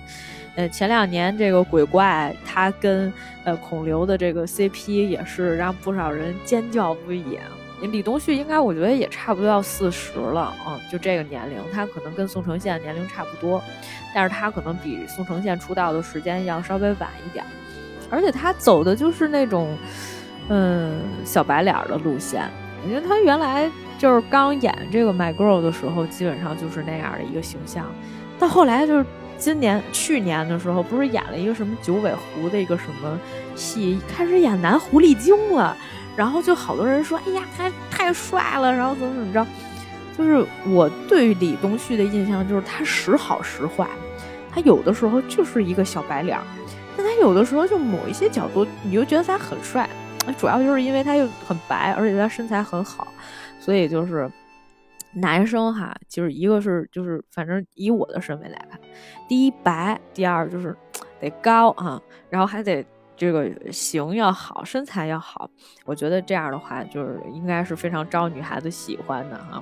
[0.55, 3.11] 呃，前两年这个鬼怪，他跟
[3.45, 7.45] 呃孔刘的这个 CP 也是让不少人尖叫不已啊。
[7.81, 13.63] 李东旭应该我觉得也差不多要四十了，嗯，就这个年龄，他可能跟宋承宪年龄差不多，
[14.13, 17.45] 但是他可能比宋承宪出道的时间要稍微晚一点，
[18.09, 19.77] 而且他走的就是那种
[20.49, 22.49] 嗯小白脸的路线。
[22.83, 27.85] 我觉得他原来就是刚演这个 My Girl 的时候，基本上就是那样的一个形象，
[28.39, 29.05] 到后来就是。
[29.39, 33.19] 今年去年的时候，不是演了一个什么九尾狐的一个什么
[33.53, 35.77] 戏，开始演男狐狸精了，
[36.17, 39.47] 然后就好多人说，哎呀，他太帅了，然后怎么怎么着，
[40.17, 43.87] 就是我对李东旭的印象就是他时好时坏，
[44.51, 46.37] 他有的时候就是一个小白脸，
[46.97, 49.87] 但他有的时候就某一些角度你就觉得他很帅，
[50.37, 53.07] 主要就是因为他又很白，而且他身材很好，
[53.59, 54.29] 所以就是。
[55.13, 58.79] 男生哈，就是一个是就是，反正以我的审美来看，
[59.27, 60.75] 第一白，第二就是
[61.19, 61.99] 得高啊，
[62.29, 62.85] 然后还得
[63.17, 65.49] 这个型要好，身材要好。
[65.83, 69.61] 我觉得这样的话，就是应该是非常招女孩子喜欢的哈。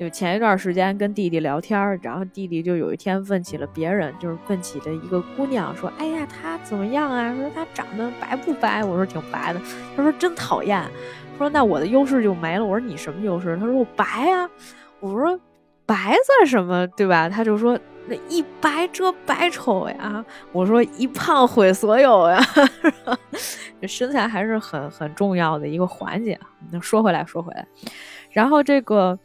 [0.00, 7.34] 就前一段时间跟弟弟聊天，然后弟弟就有一天问起了别人，就是问起了一个姑娘，说：“哎呀，她怎么样啊？
[7.34, 9.60] 说她长得白不白？”我说：“挺白的。”
[9.96, 10.80] 他说：“真讨厌。”
[11.36, 12.64] 说那我的优势就没了。
[12.64, 13.56] 我说你什么优势？
[13.58, 14.48] 他说我白呀。
[15.00, 15.36] 我说
[15.84, 17.28] 白算什么，对吧？
[17.28, 17.76] 他就说
[18.08, 20.24] 那一白遮百丑呀。
[20.52, 22.40] 我说一胖毁所有呀。
[23.80, 26.38] 这身材还是很很重要的一个环节。
[26.70, 27.66] 那说回来说回来，
[28.30, 29.18] 然后这个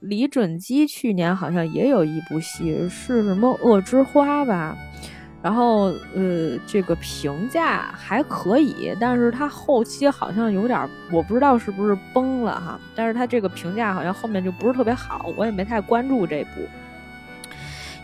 [0.00, 4.76] 李准基去年好像也有一部戏，是什么《恶之花》吧？
[5.42, 12.80] 然后，呃，这个评价还可以，但是他后期好像有点，我不知道是不是崩了哈。
[12.94, 16.62] 但是他这个评价好像后面就不是特别好，我也没太关注这部，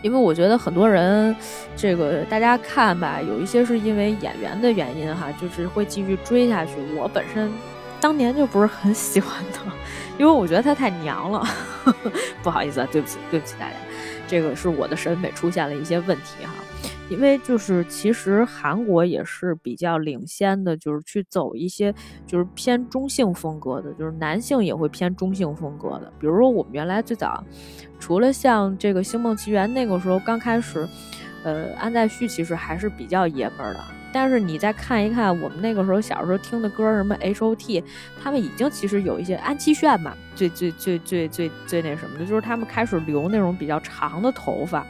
[0.01, 1.35] 因为我觉得很多人，
[1.75, 6.73] 这个大家看吧，有一些是因为演员的原因哈，就是会继续追下去。
[6.95, 7.51] 我本身
[7.99, 9.63] 当年就不是很喜欢他，
[10.17, 11.39] 因为我觉得他太娘了。
[11.83, 12.11] 呵 呵
[12.43, 13.75] 不好意思啊，对不起，对不起大家，
[14.27, 16.53] 这个是我的审美出现了一些问题哈。
[17.11, 21.93] 因为就是其实韩国也是比较领先的，就是去走一些
[22.25, 26.09] 就是偏中性风格的，就是男性也会偏中性风格的。
[26.17, 27.43] 比如说我们原来最早，
[27.99, 30.87] 除了像这个《星梦奇缘》那个时候刚开始，
[31.43, 33.83] 呃，安在旭其实还是比较爷们儿的。
[34.13, 37.83] 但是你再看一看我们那个时候小时候听的歌，什么 H O T，
[38.23, 44.87] 他们已经其实有一些安七炫嘛，最最最最最最那什么的，就是他们开始留那种比较长的头发。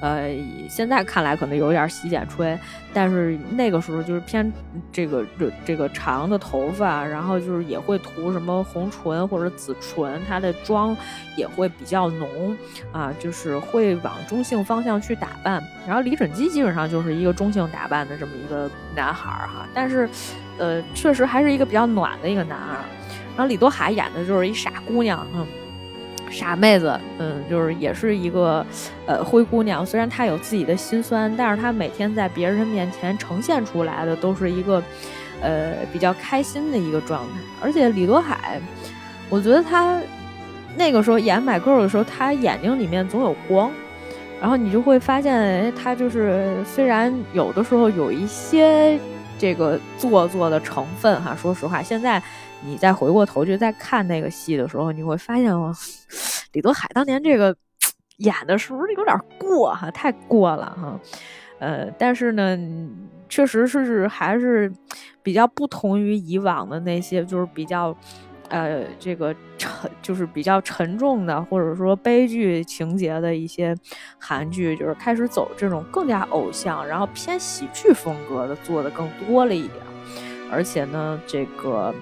[0.00, 0.28] 呃，
[0.68, 2.58] 现在看来可能有点洗剪吹，
[2.92, 4.52] 但是那个时候就是偏
[4.92, 10.94] 这个这这个长的头发，然后就是也会涂什么红唇或者紫唇，他的妆
[11.34, 12.56] 也会比较浓
[12.92, 15.62] 啊，就是会往中性方向去打扮。
[15.86, 20.08] 然后李准基基本上就是一个中性打扮的这么一个男孩儿哈，但是
[20.58, 22.84] 呃，确实还是一个比较暖的一个男孩儿。
[23.34, 25.46] 然后李多海演的就是一傻姑娘，嗯。
[26.30, 28.64] 傻妹子，嗯，就是也是一个，
[29.06, 29.84] 呃，灰姑娘。
[29.86, 34.82] 虽然她有自己的心酸，但是她每天在别人面前呈现出来的都是一个，
[35.40, 37.40] 呃，比较开心的一个状态。
[37.62, 38.60] 而且李多海，
[39.30, 40.00] 我觉得他
[40.76, 43.70] 那个时候演买 girl 的时候，他眼睛里面总有光，
[44.40, 48.98] 然后你就会发现，他就是虽然有的时候有一些
[49.38, 52.22] 这个做作的成分哈，说实话，现在。
[52.66, 55.72] 你再回过头去再看那个戏的时候，你会发现哦，
[56.52, 57.56] 李多海当年这个
[58.18, 59.88] 演的是不是有点过哈？
[59.92, 61.00] 太过了哈。
[61.60, 62.58] 呃，但是呢，
[63.28, 64.70] 确实是还是
[65.22, 67.96] 比较不同于以往的那些，就是比较
[68.48, 73.74] 呃这个沉，就是比较沉重的或者说悲剧情节的一些
[74.18, 79.80] 韩剧，就是开始走这种更加偶像，然后偏喜剧风格的做的更多了一点，
[80.50, 81.94] 而且呢，这个。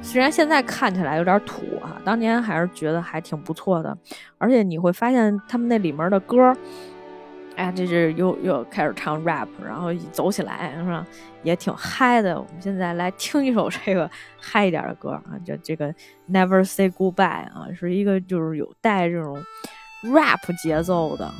[0.00, 3.96] 虽然现在看起来有点土啊，当年还是觉得还挺不错的。
[4.38, 6.56] 而且你会发现他们那里面的歌，
[7.56, 11.06] 哎，这是又又开始唱 rap，然后一走起来是吧，
[11.42, 12.38] 也挺嗨的。
[12.40, 15.94] 我们现在来听一首这个嗨一点的歌啊，叫这个
[16.30, 19.36] Never Say Goodbye 啊，是一个就是有带这种
[20.04, 21.34] rap 节奏的啊，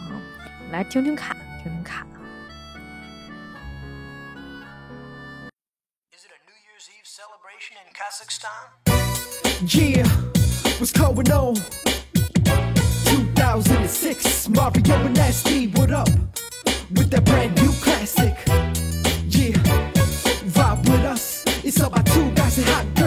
[0.70, 2.07] 来听听看，听听看。
[8.08, 8.48] Kazakhstan?
[9.60, 10.08] Yeah,
[10.78, 11.56] what's going on?
[13.04, 16.08] 2006, Mario and Nasty, what up?
[16.90, 18.34] With that brand new classic.
[19.28, 19.58] Yeah,
[20.48, 21.44] vibe with us.
[21.62, 22.97] It's about two guys and hot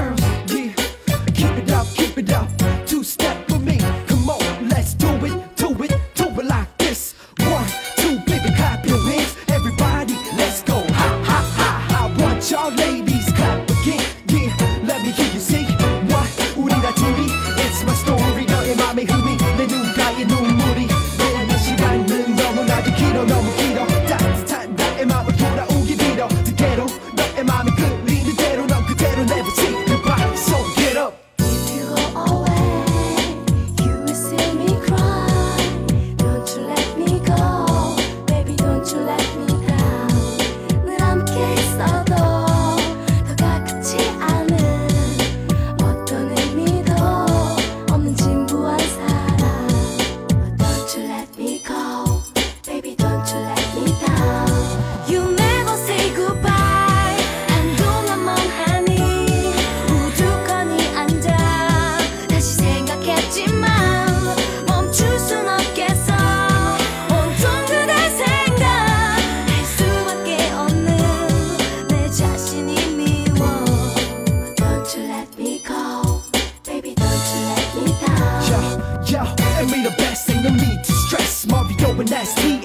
[82.21, 82.39] best.
[82.39, 82.60] He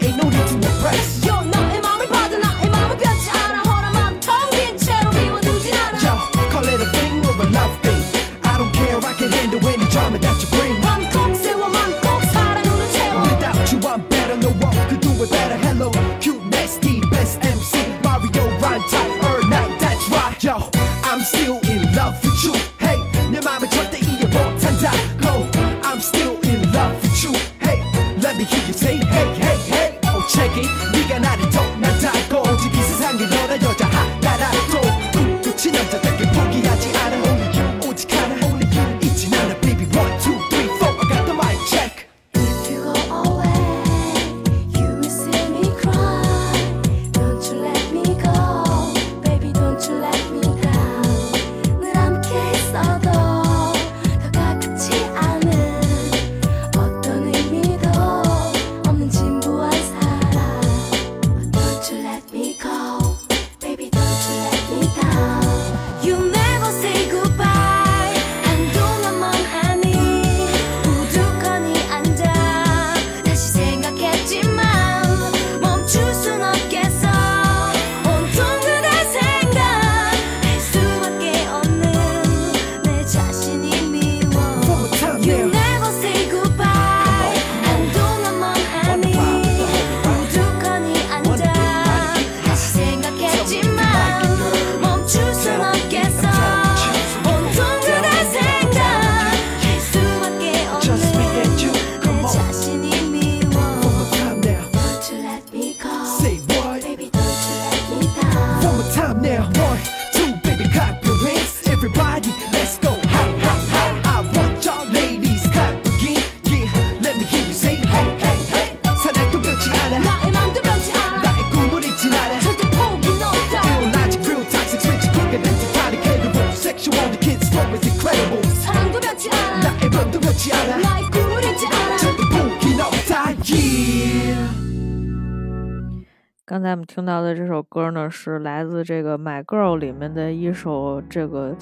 [136.66, 141.54] 刚才我们听到的这首歌呢，是来自这个《My Girl》里面的一首，这个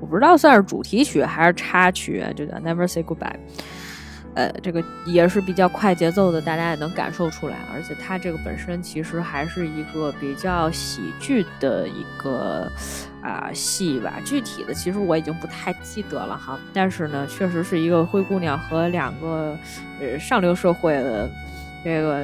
[0.00, 3.18] 我不知道算是主题曲还是插曲，就叫《Never Say Goodbye》。
[4.34, 7.56] 呃，这个也是比较快节奏的，大家也能感受出来。
[7.70, 12.66] 而且它这个本身其实还是一个比较喜剧的一个
[13.22, 16.58] 啊、戏吧，具体的其实我已经不太记得了哈。
[16.72, 19.54] 但是呢，确实是一个灰姑娘和两个
[20.00, 21.28] 呃上流社会的
[21.86, 22.20] 这个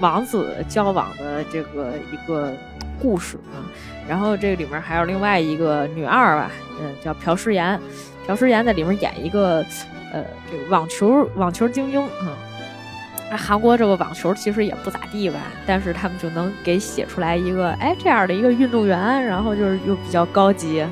[0.00, 2.52] 王子交往的这个一个
[3.00, 3.62] 故事啊。
[4.08, 6.50] 然后这个里面还有另外一个女二吧，
[6.80, 7.80] 嗯，叫朴诗妍。
[8.26, 9.64] 朴诗妍在里面演一个
[10.12, 12.34] 呃这个网球网球精英啊。
[13.36, 20.90] 韩国这个网球其实也不咋地吧，但是他们就能给写出来一个哎这样的一个运动员，然后就是又比较高级啊，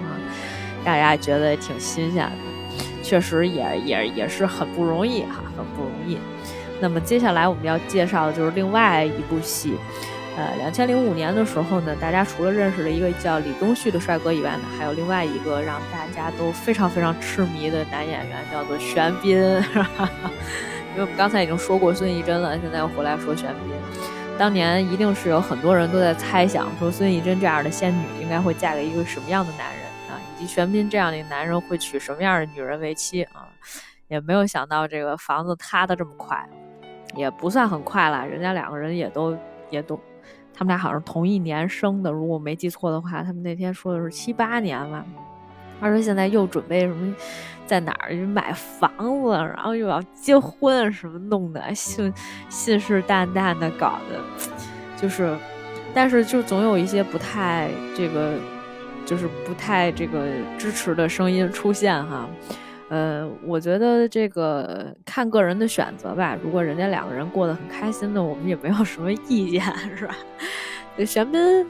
[0.84, 6.16] 大家觉得挺新鲜的，确实也也也是很不容易哈，很不容易。
[6.82, 9.78] 那么接下来我们要介绍的就是另外一部戏，
[10.36, 20.10] 呃，两千零五年的时候呢，大家除了认识了一个叫李东旭的帅哥以外呢，还有另外一个让大家都非常非常痴迷的男演员，叫做玄彬，是吧？
[20.90, 23.72] 因为我们刚才已经说过孙艺珍了，现在又回来说玄彬。
[24.36, 33.46] 当年一定是有很多人都在猜想，说孙艺珍这样的仙女应该会嫁给一个什么样的男人啊，以及玄彬这样的一个男人会娶什么样的女人为妻啊？
[34.08, 36.46] 也没有想到这个房子塌的这么快，
[37.14, 39.36] 也不算很快了，人家两个人也都
[39.70, 39.98] 也都，
[40.54, 45.04] 他们俩好像同一年生的，如果没记错的话，他们那天说的是七八年了。
[45.80, 47.12] 他说现在又准备什么，
[47.66, 48.90] 在哪儿买房
[49.24, 52.12] 子，然后又要结婚，什么弄的信
[52.48, 54.20] 信誓旦旦的搞的，
[54.96, 55.36] 就是，
[55.92, 58.34] 但是就总有一些不太这个，
[59.04, 62.28] 就是不太这个支持的声音出现哈。
[62.92, 66.36] 呃，我觉得这个看个人的选择吧。
[66.44, 69.62] 如果人家两个人过得很开心的，我们也没有什么意见，
[69.96, 70.14] 是吧？
[70.94, 71.66] 对玄彬，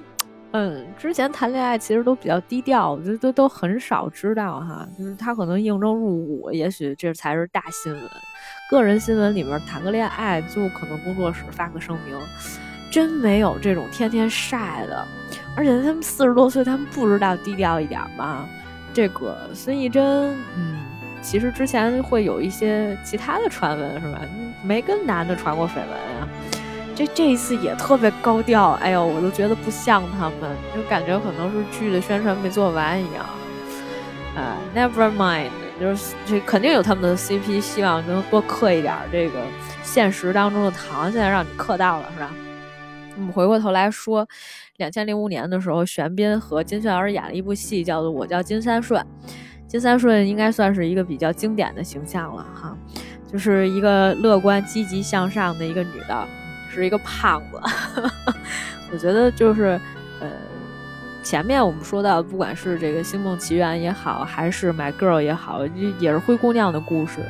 [0.51, 4.85] 嗯，之前谈恋爱其实都比较低调，我觉得都都很少知道哈。
[4.99, 8.03] 就是他可能应征入伍，也许这才是大新闻。
[8.69, 12.19] 个人新闻里面谈个恋爱，就可能工作室发个声明，
[12.91, 15.07] 真没有这种天天晒的。
[15.57, 18.45] 而且他们四十多岁，他们不知道低调一点吗？
[18.93, 20.03] 这个孙艺珍，
[20.57, 20.92] 嗯。
[21.23, 24.21] 其实之前会有一些其他的传闻，是吧？
[24.63, 26.29] 没跟男的传过绯闻呀。
[26.95, 33.25] 这这一次也特别高调，哎呦，我都觉得不像他们，就感觉可能是剧的宣传没做完一样。
[34.35, 35.51] 啊、n e v e r mind，
[35.81, 39.41] 就是这肯定有他们的 CP，希望能多嗑一点这个
[39.83, 42.31] 现实当中的糖，现在让你嗑到了，是吧？
[43.17, 44.27] 我们回过头来说，
[44.79, 49.03] 两千零五年的时候，玄彬和金炫儿演了一部戏，叫做《我叫金三顺》。
[49.73, 52.77] 金三顺应该算是一个比较经典的形象了哈，
[53.27, 56.29] 就是一个乐观、积极向上的一个女的，
[56.71, 57.59] 是一个胖子。
[58.93, 59.81] 我觉得就是
[60.21, 60.29] 呃，
[61.23, 65.67] 前面我们说到，不管是这个《星梦奇缘》也好，还是《My Girl》也好，
[65.99, 67.21] 也是灰姑娘的故事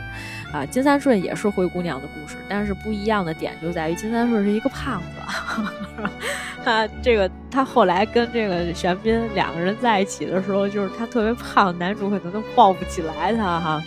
[0.52, 0.66] 啊。
[0.66, 6.08] 金三顺也是灰姑娘的故事，但是不一样的点就在于金三顺是一个胖子。
[6.64, 13.82] 他这个，他后来跟这个玄彬两个人在一起的时候，就是他特别胖，男主可能都抱不起来他哈。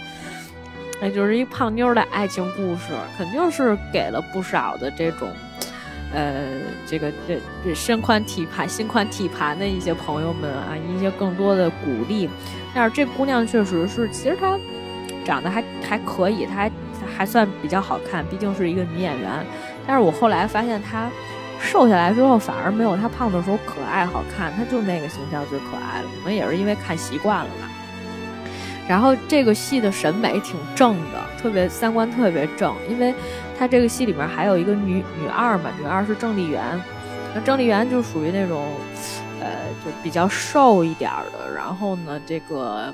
[1.01, 5.29] 那就是一胖妞的爱情故事，肯定是给了不少的这种，
[6.13, 6.45] 呃，
[6.85, 12.29] 这个这这身宽体盘、心宽体盘的一些朋友们啊，一些更多的鼓励。
[12.73, 14.57] 但是这姑娘确实是，其实她
[15.25, 16.71] 长得还还可以，她还
[17.17, 19.45] 还算比较好看，毕竟是一个女演员。
[19.85, 21.09] 但是我后来发现她。
[21.57, 26.07] 瘦下来之后，反而没有她胖的时候可爱好看，她就那个形象最可爱了。
[26.19, 27.71] 可能也是因为看习惯了吧。
[28.87, 33.15] 然后这个戏的审美挺正的，特别三观特别正，因为
[33.57, 36.61] 她这个戏里面还有一个女女二嘛，女二是郑丽媛，
[37.33, 38.67] 那郑丽媛就属于那种，
[39.39, 39.47] 呃，
[39.83, 42.93] 就比较瘦一点的，然后呢，这个。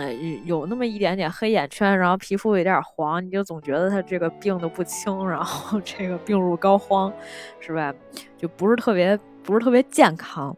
[0.00, 0.10] 呃，
[0.46, 7.12] 有那么一点点黑眼圈，然后皮肤有点黄，你就总觉得他这个病的不轻，然后 这个病入膏肓，
[7.60, 7.92] 是吧？
[8.38, 10.56] 就不是特别不是特别健康，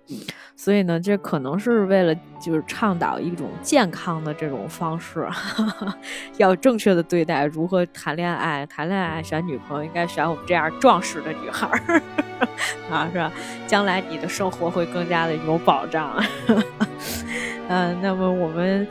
[0.55, 5.26] 所以呢，这可能是为了就是倡导一种健康的这种方式，
[6.38, 12.01] 要正确的对待如何谈恋爱，谈恋爱选女朋友应该选我们这样壮实的女孩儿
[12.88, 13.32] 啊，是吧？
[13.66, 16.22] 将来你的生活会更加的有保障。
[17.68, 18.86] 嗯，那么我们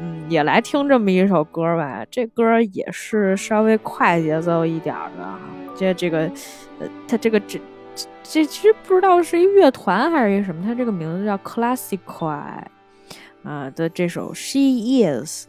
[0.00, 2.04] 嗯也来听这么一首歌吧。
[2.10, 5.38] 这歌也是稍微快节奏一点的。
[5.76, 6.30] 这这个
[6.78, 7.60] 呃，它这个这
[8.22, 12.26] 这其实不知道是一乐团还是一什么，它这个名字叫 Classical
[13.42, 14.58] 啊的这首 She
[15.04, 15.48] Is。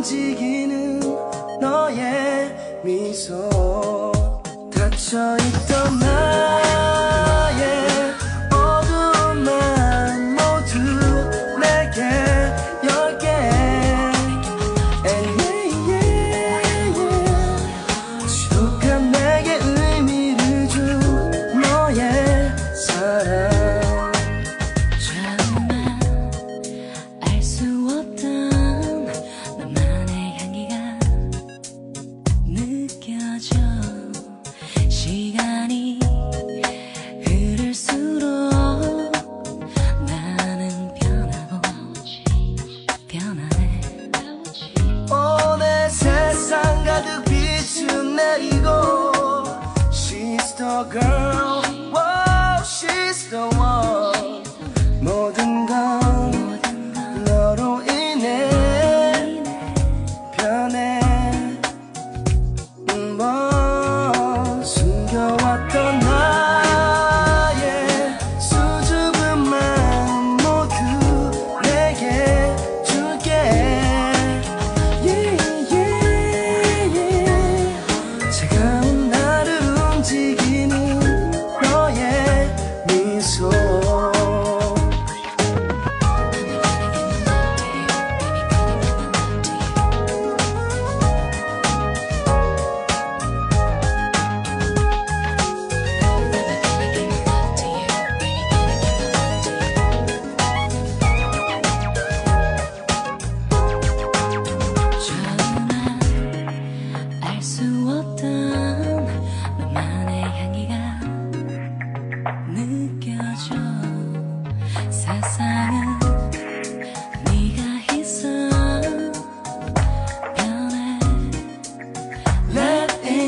[0.00, 1.00] 움직이는
[1.60, 3.50] 너의 미소
[4.72, 6.69] 닫혀있던 나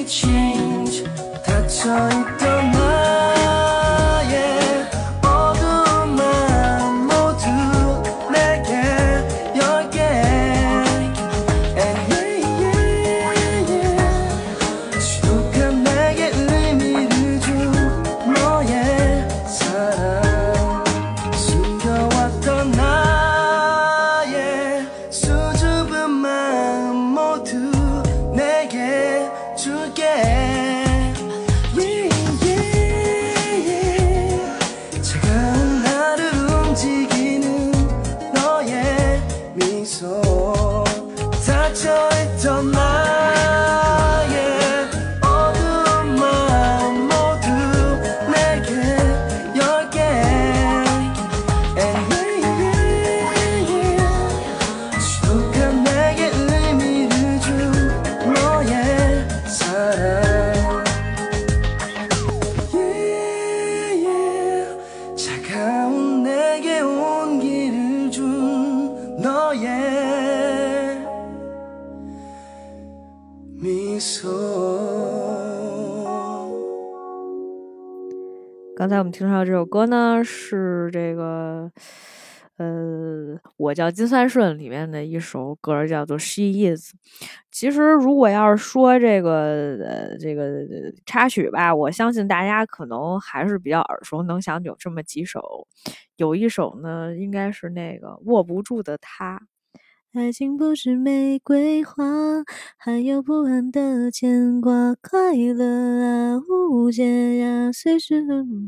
[0.04, 1.04] change,
[1.44, 2.41] touch on
[79.02, 81.68] 我们听到这首歌呢，是这个，
[82.56, 86.92] 呃，我叫金三顺里面的一首歌，叫做《She Is》。
[87.50, 90.60] 其实，如果要是说这个，呃，这个
[91.04, 95.66] 插曲吧，我相信大家可能还是比较耳熟能详，有这么几首。
[96.14, 99.42] 有一首呢，应该是那个握不住的他。
[100.14, 102.04] 爱情不是玫瑰花，
[102.76, 105.64] 还有不安的牵挂，快乐
[106.04, 106.38] 啊，
[106.70, 108.22] 误解呀，随时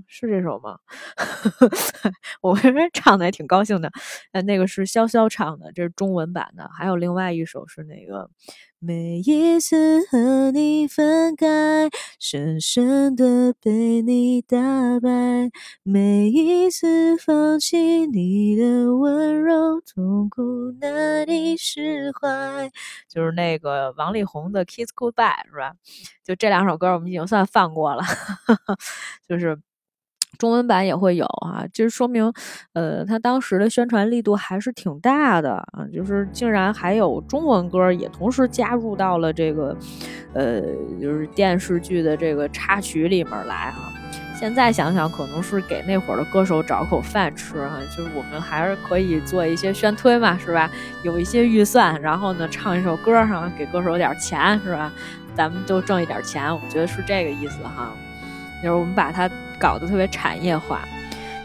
[0.09, 0.79] 是这首吗？
[2.41, 3.91] 我觉得唱的也挺高兴的。
[4.33, 6.71] 呃，那个是潇潇唱的，这是中文版的。
[6.73, 8.31] 还有另外一首是那个。
[8.79, 11.89] 每一次和你分开，
[12.21, 14.59] 深深的被你打
[15.01, 15.49] 败；
[15.83, 20.43] 每一次放弃你的温柔，痛苦
[20.81, 22.71] 难以释怀。
[23.09, 25.15] 就是那个王力宏的《Kiss Goodbye》，
[25.51, 25.73] 是吧？
[26.23, 28.03] 就这两首歌，我们已经算放过了，
[29.29, 29.59] 就是。
[30.39, 32.33] 中文版也会有啊，就是说明，
[32.73, 39.77] 呃，他当时的宣传力度还是挺大的啊，就是竟然还有中文歌也同时加入到了这个，
[40.33, 40.61] 呃，
[41.01, 43.93] 就是电视剧的这个插曲里面来哈。
[44.37, 50.69] 现在想想，可能是给那会儿的歌手找口饭吃哈、就是我们还是可以做一些宣推嘛，是吧？
[51.03, 54.93] 有一些预算，然后呢，唱一首歌哈，给歌手点钱，是吧？
[55.35, 57.93] 咱们都挣一点钱，我觉得是这个意思哈。
[58.65, 60.81] 就是我们把它搞得特别产业化。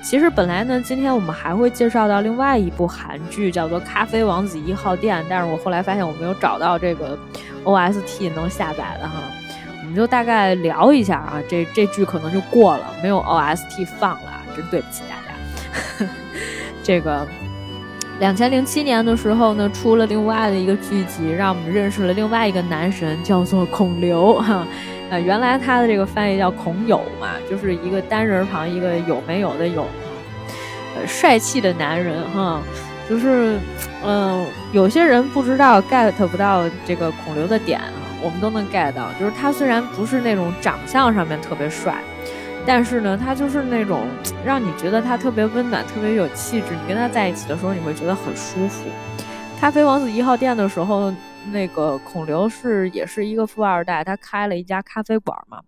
[0.02, 7.20] 其实本来呢，今天我们还会介绍到另外一部韩剧，叫做《咖啡王子一号店》，但是我后来发现我没有找到这个
[7.66, 9.22] OST 能下载的哈。
[9.82, 16.10] 我们就大概聊一下啊，这这剧可能就过了，没有 OST 放了，真对不起大家。
[16.82, 17.28] 这个
[18.20, 24.66] 两千零七年的时候呢，出了另外的一个剧集，让我们认识了另外一个男神，叫做孔刘哈。
[25.10, 29.88] 呃，原来他的这个翻译叫孔有嘛，就是一个单人旁一个有没有的有，
[30.96, 32.62] 呃，帅气的男人哈，
[33.10, 33.58] 就是，
[34.06, 37.92] 嗯、有些人不知道 get 不到这个孔刘的点啊，
[38.22, 41.96] 我们都能 get 到，就是他虽然不是那种长相上面特别帅，
[42.66, 44.08] 但是呢，他就是那种
[44.46, 48.86] 让你觉得他特别温暖、特别有气质，你跟他在一起的时候，你会觉得很舒服。
[49.60, 51.12] 咖啡王子一号店的时候，
[51.52, 55.60] 那个孔刘是也是一个富二代，他开了一家咖啡馆嘛，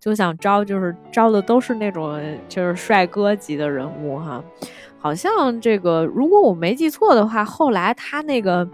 [0.00, 4.42] 就想招就是招的都是那种就是帅哥级的人物哈。
[4.98, 8.68] 好像这个如果我没记错的话，后来他那个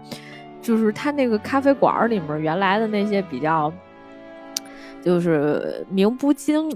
[0.61, 3.71] 就是他那个咖啡馆里面原来的那些比较。
[5.03, 6.67] 就是名不经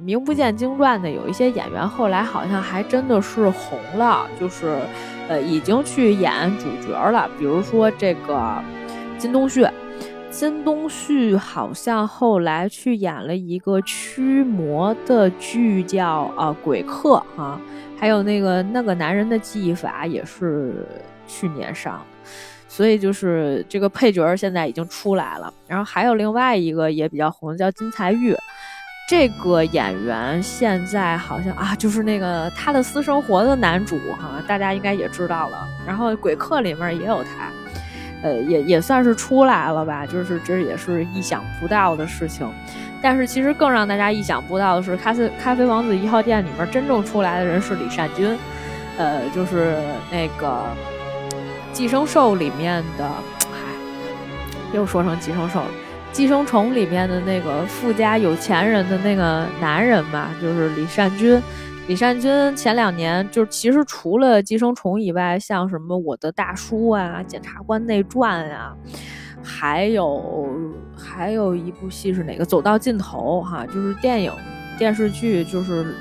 [0.00, 4.74] 名不见经传的有一些演员，后来好像还真的是红了，就是
[5.28, 7.28] 呃已经去演主角了。
[7.38, 8.54] 比如说这个
[9.18, 9.66] 金东旭，
[10.30, 17.60] 金东旭好像后来去演了一个驱魔的剧叫啊、鬼客哈、
[17.98, 20.86] 还有那个那个男人的记忆法也是
[21.26, 22.00] 去年上。
[22.70, 28.36] 所以就是这个配角现在已经出来了，然后还有另外一个也比较红的叫金财玉，
[29.08, 35.66] 这个演员现在好像啊，就是那个他的私生活的男主哈，大家应该也知道了。
[35.86, 37.50] 然后《鬼客》里面也有他，
[38.22, 42.48] 呃，也也算是出来了吧，就是这也是意想不到的事情。
[43.00, 48.36] 但是其实更让大家意想不到的是，咖啡咖啡王子一号店里面真正出来的人是李善均，
[48.96, 49.76] 呃，就是
[50.10, 50.62] 那个。
[51.70, 53.08] 寄生兽里面的，
[53.52, 53.56] 嗨，
[54.72, 55.68] 又说成寄生兽了。
[56.10, 61.40] 寄生虫里面的那个富家有钱人的那个男人嘛，就是李善均。
[61.88, 68.76] 李善均前两年就是其实除了寄生虫以外，像什么我的大叔啊、检察官内传啊，
[69.42, 70.46] 还有
[70.94, 72.44] 还有一部戏是哪个？
[72.44, 74.30] 走到尽头哈，就是电影、
[74.76, 75.94] 电视剧，就是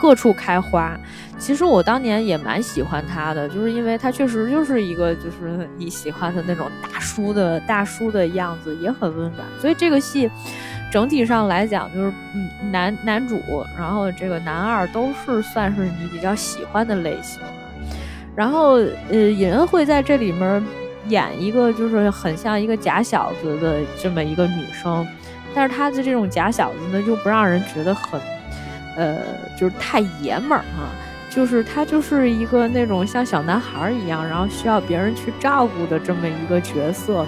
[0.00, 0.98] 各处开花。
[1.38, 9.46] 其实我当年也蛮喜欢他的，就是因为他确实就是一个就是你喜欢的那种大叔的大叔的样子，也很温暖。
[9.60, 10.30] 所以这个戏
[10.90, 17.40] 整体上来讲，就是嗯男男主，然后这个男二都是算是你比较喜欢的类型。
[18.34, 18.74] 然后
[19.10, 20.64] 呃，尹恩惠在这里面
[21.08, 25.06] 演一个就是很像一个假小子的这么一个女生，
[25.54, 28.20] 但是她的这种假小子呢，又不让人觉得很
[28.96, 29.18] 呃，
[29.58, 30.88] 就是太爷们儿啊。
[31.30, 37.24] 就是他就是一个那种像小男孩一样，然后需要别人去照顾的这么一个角色。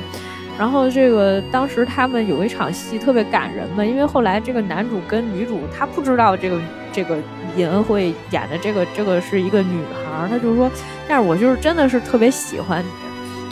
[0.61, 6.61] 然后这个当时他们有一场戏特别感人嘛，因为后来这个男主跟女主他不知道这个
[6.93, 7.17] 这个
[7.57, 10.71] 尹恩惠演的这个这个是一个女孩，他就说，
[11.09, 12.91] 但是我就是真的是特别喜欢你。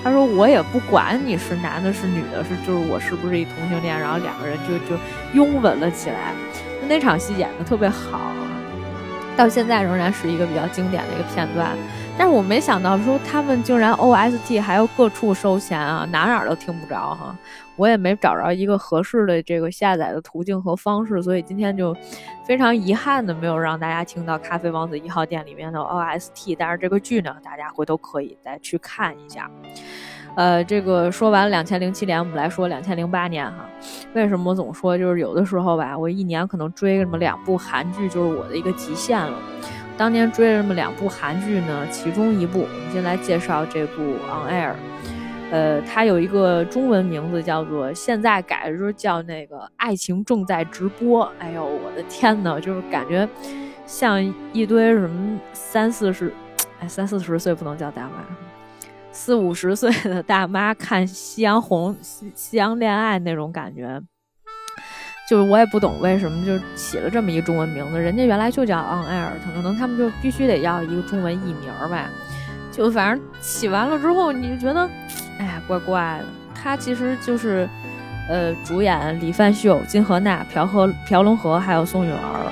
[0.04, 5.00] 他说我也不管你是男的是女的，是就是我是不是一同性恋，然后两个人就就
[5.32, 6.34] 拥吻了起来。
[6.86, 8.20] 那场戏演的特别好。
[9.34, 11.70] 到现在仍然是一个比较经典的一个片段，
[12.18, 17.32] 但是我没想到说他们竟然 OST 还要各处收钱啊，哪哪都听不着哈，
[17.76, 21.96] 我也没找着一个合适的这个下载的途径和方式，所以今天就
[22.44, 29.48] 非常遗憾的没有让大家听到《咖啡王子一号店》里面的 OST，但是这个剧呢，大家回头可以再去看一下。
[30.34, 33.64] 呃，这个说完两千零七年，我们来说两千零八年哈。
[34.14, 39.38] 为什么我总说就是有的时候吧，我一年可能追什么两部韩剧，就是我的一个极限了。
[39.98, 44.70] 当年追了这么两部韩剧呢，其中一部我们先来介绍这部《On Air》，
[45.50, 51.26] 呃，它有一个中文名字叫做现在改的时候叫那个《爱情正在直播》。
[51.40, 53.28] 哎呦，我的天呐，就是感觉
[53.86, 56.32] 像一堆什么三四十，
[56.78, 58.24] 哎，三四十岁不能叫大妈。
[59.10, 64.00] 四五十岁的大妈看夕阳红、夕夕阳恋爱那种感觉，
[65.28, 72.08] 就是我也不懂为什么就起了这么一个中文名字，人家原来就叫 On Air，可能他们就必须得要一个中文译名吧。
[72.72, 74.88] 就反正起完了之后，你就觉得，
[75.38, 76.24] 哎呀，怪怪的。
[76.54, 77.68] 他其实就是，
[78.30, 82.50] 呃，主演李范秀、金荷娜、朴和朴龙和还有宋允儿。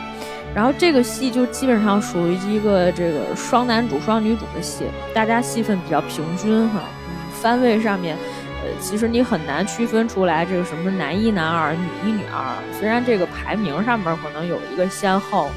[0.55, 6.81] 然后这个戏就基本上属于一个这个双男主双女主的戏，大家戏份比较平均哈。
[7.09, 8.46] 嗯，番位上面，呃，
[8.81, 12.43] 其实你很难区分出来这个什么男一男二、女一女二。
[12.79, 15.49] 虽然这个排名上面可能有一个先后，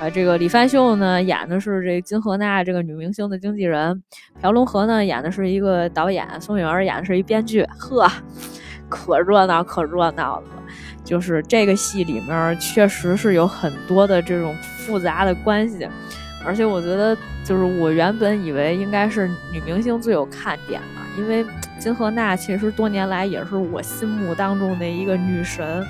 [0.00, 4.02] 呃，这个李范秀呢演的是这金荷娜这个女明星的经纪人，
[4.40, 8.10] 朴龙河呢演的是一个导演，宋允儿演的是一编剧，呵，
[8.88, 10.46] 可热闹可热闹了。
[11.04, 15.88] 就是这个戏里面确实是有很多的这种复杂的关系，
[16.44, 21.44] 而且我觉得就是我原本以为应该是女明星最有看点嘛，因为
[21.82, 25.84] 金荷娜其实多年来也是我心目当中的一个女神，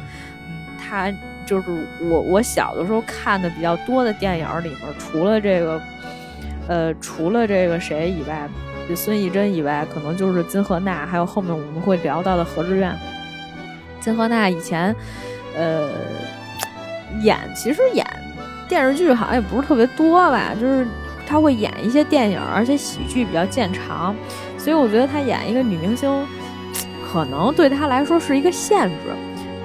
[0.48, 1.12] 嗯，她
[1.44, 1.70] 就是
[2.00, 5.78] 我我小的时候看的比较多的电影里面，除了这个，
[6.66, 8.48] 呃，除了这个谁以外，
[8.96, 12.96] 孙艺珍以外，可能就是金荷娜，还有后面我们会聊到的何志远。
[14.00, 14.96] 金荷娜以前，
[15.54, 15.90] 呃，
[17.20, 18.06] 演其实演
[18.66, 20.86] 电视剧好像也不是特别多吧，就是
[21.26, 24.16] 她会演一些电影，而且喜剧比较见长，
[24.62, 26.08] 所以我觉得她演一个女明星，
[27.04, 28.94] 可能对她来说是一个限制，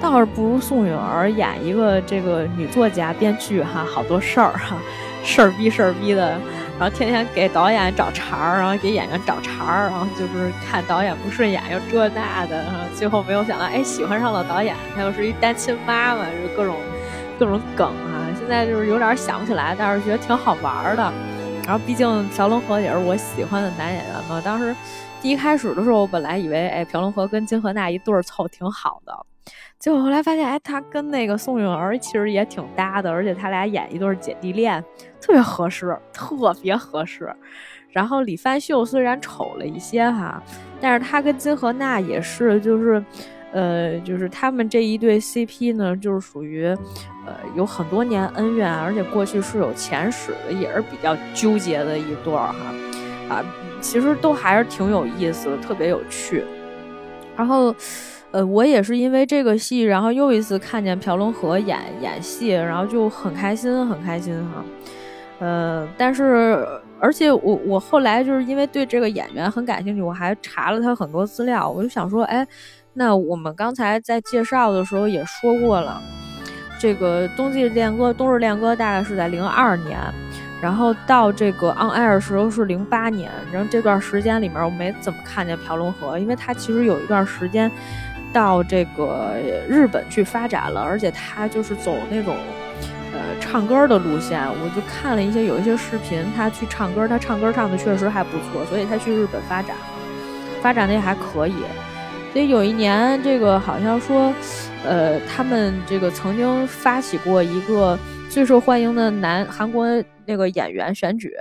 [0.00, 4.76] 倒是不如宋允儿演一个这个女作家、编剧哈，好多事儿哈，
[5.22, 6.36] 事儿逼事儿逼的。
[6.80, 16.74] 然后天天给导演找茬儿，然后给演员找茬儿，然后就是看导演不顺眼又这那的，最后没有想到，哎，喜欢上了导演，他又是一单亲妈妈，就各种
[17.38, 18.26] 各种梗啊。
[18.36, 21.12] 现在就是有点想不起来，但是觉得挺好玩的。
[21.68, 24.40] 然后毕竟朴龙河也是我喜欢的男演员嘛。
[24.42, 24.74] 当时
[25.20, 29.14] 第一开始的时候，我本来以为，哎，朴龙河跟金荷娜一对儿凑挺好的，
[29.78, 34.82] 结果后来发现，哎，他跟那个宋允儿其实也挺搭的，而且他俩演一对姐弟恋。
[35.20, 37.30] 特别合适，特别合适。
[37.90, 40.42] 然后李范秀虽然丑了一些哈，
[40.80, 43.04] 但是他跟金荷娜也是，就是，
[43.52, 46.66] 呃，就是他们这一对 CP 呢，就是属于，
[47.26, 53.34] 呃，有很多年恩怨，而且过去是有前史的，也是比较纠结的一对儿哈。
[53.34, 53.44] 啊，
[53.80, 56.44] 其实都还是挺有意思的，特别有趣。
[57.36, 57.74] 然后，
[58.30, 64.64] 呃，我也是因为这个戏，然后又一次看见朴龙和演演戏，然后就很开心，很开心哈。
[65.40, 66.66] 呃，但是，
[66.98, 71.70] 而且我我后来就是因为对这个演员很感兴趣，我还查了他很多资料。
[71.70, 72.44] 我就想说，哎，
[72.98, 76.02] 那我们刚才在介绍的时候也说过了，
[76.80, 79.96] 这个《冬季恋歌》《冬日恋歌》大概是在零二年，
[80.60, 87.70] 然后到这个 on air 时候是零八年，然后这段时间里面我没怎么看见朴龙河，因为他其实有一段时间
[88.32, 89.36] 到这个
[89.68, 92.36] 日本去发展了，而且他就是走那种。
[93.10, 99.82] 呃，唱歌的路线，我就看了一些有一些视频，他去唱歌，他唱歌唱的确实还不错，所以他去日本发展了，
[100.60, 101.54] 发展的也还可以。
[102.32, 104.32] 所以有一年，这个好像说，
[104.84, 107.98] 呃，他们这个曾经发起过一个
[108.28, 109.86] 最受欢迎的男韩国
[110.26, 111.32] 那个演员选举，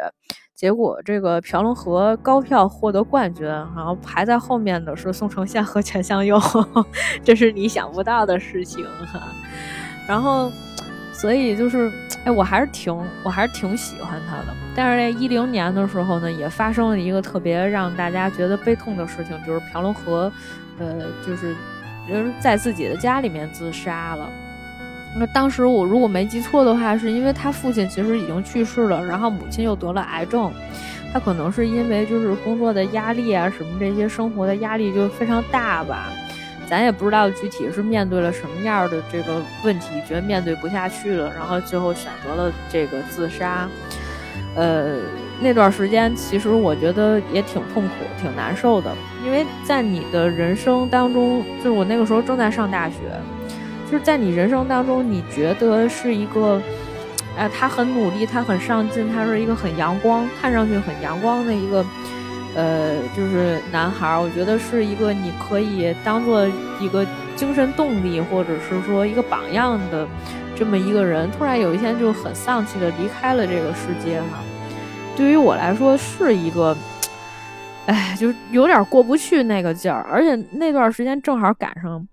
[0.55, 6.39] 结果这个朴龙和高票获得冠军，然后排在后面的是宋承宪和全相佑，
[7.23, 9.21] 这是你想不到的事情哈。
[10.07, 10.51] 然后。
[11.19, 11.91] 所以就是，
[12.25, 14.55] 哎，我还是挺，我还是挺喜欢他的。
[14.75, 20.31] 但是在一零年的时候呢，也发生了一个特别让大家觉得悲痛的事情，就是朴龙和，
[20.79, 21.55] 呃，就是
[22.07, 24.29] 人在自己的家里面自杀了。
[25.19, 30.51] 那当时我如果没记错的话，是因为他父亲其实已经去世了，然后母亲又得了癌症，
[31.11, 36.11] 他可能是因为就是工作的压力啊，什么这些生活的压力就非常大吧。
[36.69, 43.67] 咱也不知道具体是面对了什么样的这个问题，觉得面对不下去了，然后最后选择了这个自杀。
[44.53, 44.97] 呃，
[45.39, 48.91] 那段时间其实我觉得也挺痛苦、挺难受的，
[49.23, 52.95] 因为在你的人生当中，就是我那个时候正在上大学，
[53.89, 56.61] 就是在你人生当中，你觉得是一个，
[57.37, 61.85] 哎，他很努力，他很上进，他是一个很阳光，看上去很阳光的一个。
[62.55, 66.43] 呃，就是男孩儿，我觉得是一个你可以当做
[66.79, 70.07] 一个精神动力，或者是说一个榜样的
[70.55, 71.29] 这么一个人。
[71.37, 74.39] 突然有一天就很丧气的离开了这个世界哈，
[75.17, 76.77] 对于我来说是一个，
[77.87, 80.05] 哎，就有点过不去那个劲儿。
[80.09, 82.07] 而且那段时间正好赶上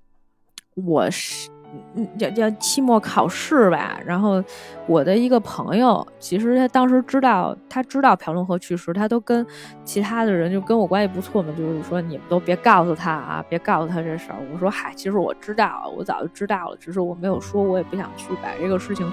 [0.74, 1.50] 我是。
[1.96, 3.98] 嗯，叫叫期末考试吧。
[4.06, 4.40] 然后
[4.86, 9.44] 我的一个朋友，其实他当时知道，他知道朴龙和去世，他都跟
[9.84, 14.36] 其他的人就跟我关系不错嘛，就是说你们都别告诉他啊，别告诉他这事儿。
[14.52, 19.12] 我说嗨，其实我知道，我早就知道了，只是我没有说，我也不想去把这个事情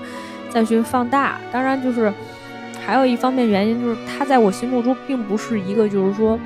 [0.52, 1.40] 再去放大。
[1.52, 2.14] 当然，就是
[2.86, 6.38] 还有一方面原因，就是他在我心目中并不是一个，就是说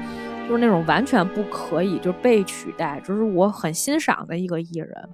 [0.48, 5.10] 就是那种完全不可以就被取代，就是我很欣赏的一个艺人。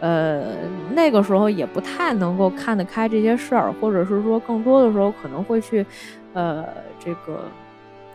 [0.00, 0.54] 呃，
[0.94, 5.84] 那个时候也不太能够看得开这些事儿，或者是说更多的时候可能会去，
[6.34, 6.64] 呃，
[7.00, 7.40] 这个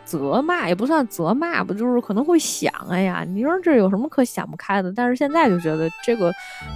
[0.05, 4.93] 责骂也不算责骂吧，就是可能会想，哎呀，你说这有什么可想不开的？
[4.95, 6.29] 但是现在就觉得这个，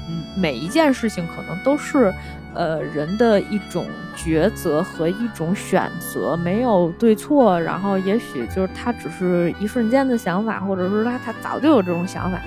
[0.10, 2.14] 嗯，每一件事情可能都是，
[2.54, 12.40] 呃，人的一种抉择和一种选择，没有对错，然后也许就是他只是一瞬间的想法，或者是他他早就有这种想法。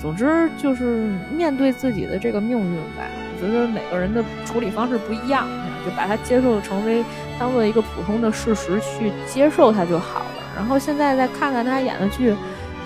[0.00, 3.04] 总之就是面对自己的这个命运吧，
[3.34, 5.48] 我觉得每个人的处理方式不一样，
[5.84, 7.02] 就把它接受成为
[7.38, 10.26] 当做一个普通的事实去接受它就好了。
[10.54, 12.34] 然后现在再看看他演的剧，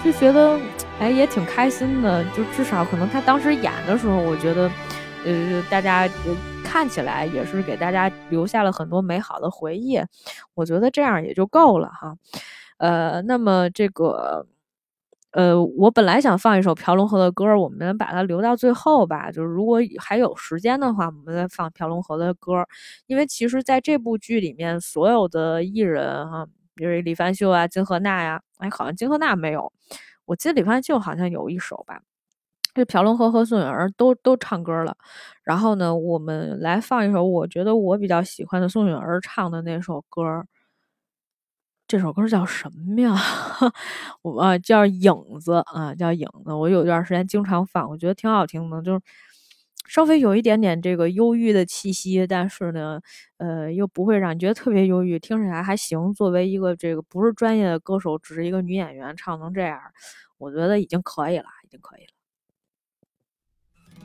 [0.05, 0.57] 就觉得
[1.01, 4.71] 哎也挺开心的，就至少可能他当时演的时候，我觉得
[5.29, 10.01] 呃大家呃看起来也是给大家留下了很多美好的回忆，
[10.55, 12.17] 我觉得这样也就够了哈。
[12.79, 14.47] 呃，那么这个。
[15.33, 19.31] 呃，我本来想放一首朴龙河的歌，我们把它留到最后吧。
[19.31, 22.67] 就是如果还有时间的话，我们再放朴龙河的歌。
[23.07, 29.71] 因为其实在这部剧里面，所有的艺人哈，比如李凡秀啊、金荷娜呀，哎，好像金荷娜没有，
[30.25, 32.01] 我记得李凡秀好像有一首吧。
[32.79, 34.97] 这朴龙河和宋允儿都都唱歌了。
[35.45, 40.45] 然后呢，我们来放一首我觉得我比较喜欢的宋允儿唱的那首歌。
[41.91, 43.15] 这首歌叫什么呀？
[44.21, 45.11] 我啊叫影
[45.41, 46.53] 子啊，叫影子。
[46.53, 49.01] 我有段时间经常放，我觉得挺好听的，就是
[49.87, 53.01] 稍微有一点点这个忧郁的气息，但是呢，
[53.39, 56.13] 呃，又不会让你觉得特别忧郁，听起来还行。
[56.13, 59.81] 作为一个这个不是专业的歌手，只是一个女演员，唱成这样，
[60.37, 62.18] 我觉得已经可以了，已经可以了。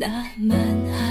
[0.00, 1.07] 那晚霞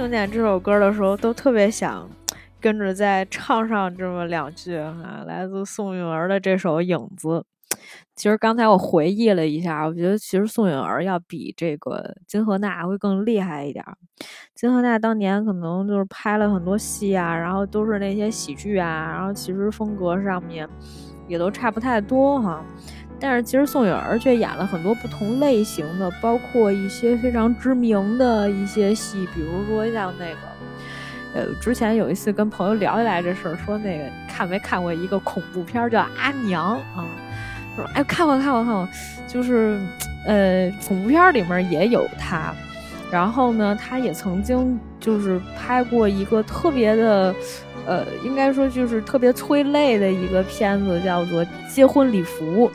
[0.00, 2.08] 听见这首歌的时候，都特别想
[2.58, 7.28] 跟着再唱上这么两句哈、来自宋韵儿的这首《影子》。
[8.16, 13.84] 其实刚才我回忆了一下，我觉得其实宋韵儿要比这个金荷娜会更厉害一点。
[14.54, 20.66] 金荷娜当年可能就是拍了很多戏啊，然后都是那些喜剧啊，然后其实风格上面
[21.28, 22.64] 也都差不太多哈。
[23.20, 30.36] 但是其实宋韵儿却演了很多不同类型的，包括一些非常知名的一些戏，比如说像那个。
[31.32, 37.06] 呃，之前有一次跟朋友聊起来这事儿，说那个看没看过一个恐怖片叫《阿娘》啊？
[37.76, 38.88] 说哎，看过看过看过，
[39.28, 39.78] 就是
[40.26, 42.52] 呃，恐怖片里面也有他。
[43.12, 47.32] 然后呢，他也曾经就是拍过一个特别的，
[47.86, 52.68] 呃，应该说就是特别催泪的一个片子，叫做《结婚礼服》。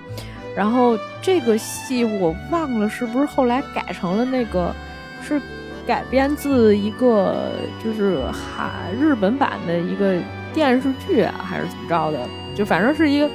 [0.56, 4.74] 然后这个戏我忘了是不是后来改成了那个
[5.22, 5.42] 是。
[5.88, 7.52] 改编自一个
[7.84, 10.18] 就是韩日本版的一个
[10.52, 12.28] 电视剧啊，还是怎么着的？
[12.56, 13.30] 就反正是一个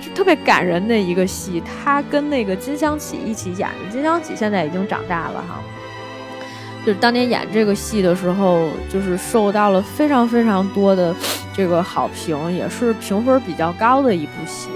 [0.00, 1.60] 就特别感人的一个戏。
[1.60, 5.60] 他跟那个金湘起一起演的，金湘起现在已经长大了哈。
[6.86, 11.12] 就是当年演这个戏的时候，就是受到了非常非常多的
[11.52, 14.68] 这个好评，也是评分比较高的一部戏。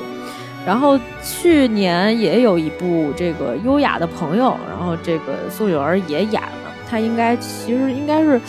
[0.64, 6.72] 然后去年也有一部这个《优雅的朋友》，然后这个宋韵儿也演了。
[6.88, 8.40] 她应该其实应该是，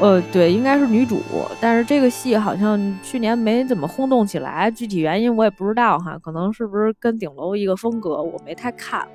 [0.00, 1.22] 呃，对，应该是女主，
[1.60, 9.06] 但是这个戏好像去年没怎么轰动起来，具体原因我也不知道哈，可能是不是跟顶楼一个风格，我没太看。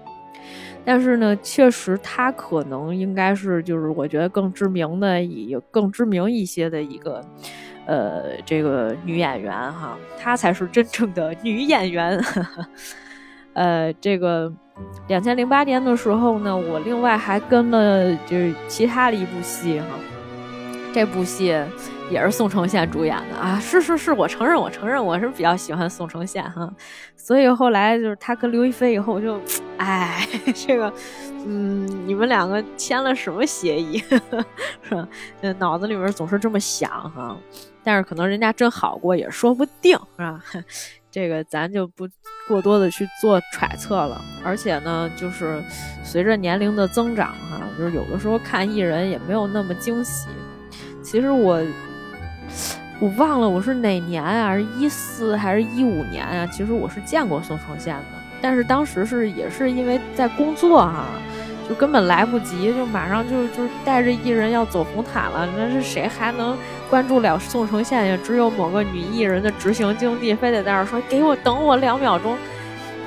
[0.83, 7.23] 但是呢，确实她可能应该是就是我觉得更知名的，也更知名一些的一个，
[7.91, 12.17] 呃，这个女演员哈，她才是真正的女演员。
[13.51, 14.49] 呃，这个
[15.09, 19.87] 两千零八年的时候呢，我另外还跟了就是其他的一部戏哈，
[20.93, 21.53] 这部戏
[22.11, 26.69] 也是宋承宪主演的啊，是是是，我承认我承认我是比较喜欢宋承宪哈，
[27.15, 29.39] 所以后来就是他跟刘亦菲以后我就，
[29.77, 30.93] 哎， 这个，
[31.45, 33.97] 嗯，你们两个签了什么协议
[34.83, 35.07] 是吧？
[35.57, 37.35] 脑子里面总是这么想哈，
[37.83, 40.43] 但是可能人家真好过也说不定是吧？
[41.09, 42.07] 这个咱就不
[42.47, 45.63] 过多的去做揣测了，而且呢，就是
[46.03, 50.27] 随着年龄的增长，哈，就是有的时候看艺人也没有那么惊喜。
[51.03, 51.59] 其实我
[52.99, 56.47] 我忘了我是哪年啊，是一四还是一五年啊？
[56.47, 58.03] 其实我是见过宋承宪的，
[58.39, 61.05] 但是当时是也是因为在工作哈，
[61.67, 66.55] 就根本来不及，就马上就就带着艺人要走红毯了，那是谁还能？
[66.89, 72.37] 关注了宋承宪，也只有某个女艺人的执行经纪，非得在那儿说给我等我两秒钟。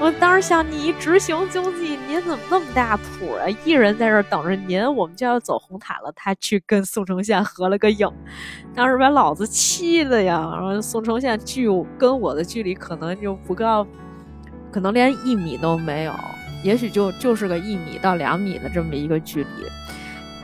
[0.01, 3.49] 我当时想，你一执行经济，您怎么那么大谱啊？
[3.65, 8.07] 艺人在这儿等着您，我们就要走红毯了，他去跟宋承宪合了个影，
[8.75, 10.51] 当时把老子气的呀！
[10.53, 13.87] 然后宋承宪距跟我的距离可能就不到，
[14.71, 16.12] 可能连一米都没有，
[16.62, 19.49] 也许就就是个一米到两米的这么一个距离。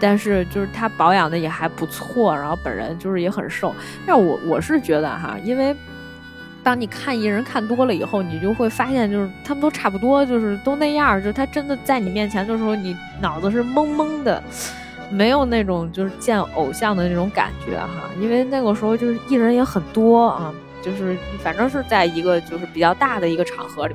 [0.02, 3.74] 但是就是他保养的也还不错，然后本人就是也很瘦。
[4.06, 5.76] 但我我是觉得哈，因为
[6.62, 11.22] 当你看艺人看多了以后，你就会发现就是他们都差不多，就是都那样。
[11.22, 14.42] 就他真的在你面前的时候，你脑子是懵懵的，
[15.10, 18.10] 没有那种就是见偶像的那种感觉哈。
[18.20, 20.52] 因为那个时候就是艺人也很多啊。
[20.82, 23.94] 就是反正是在一个就是比较大的一个场合里，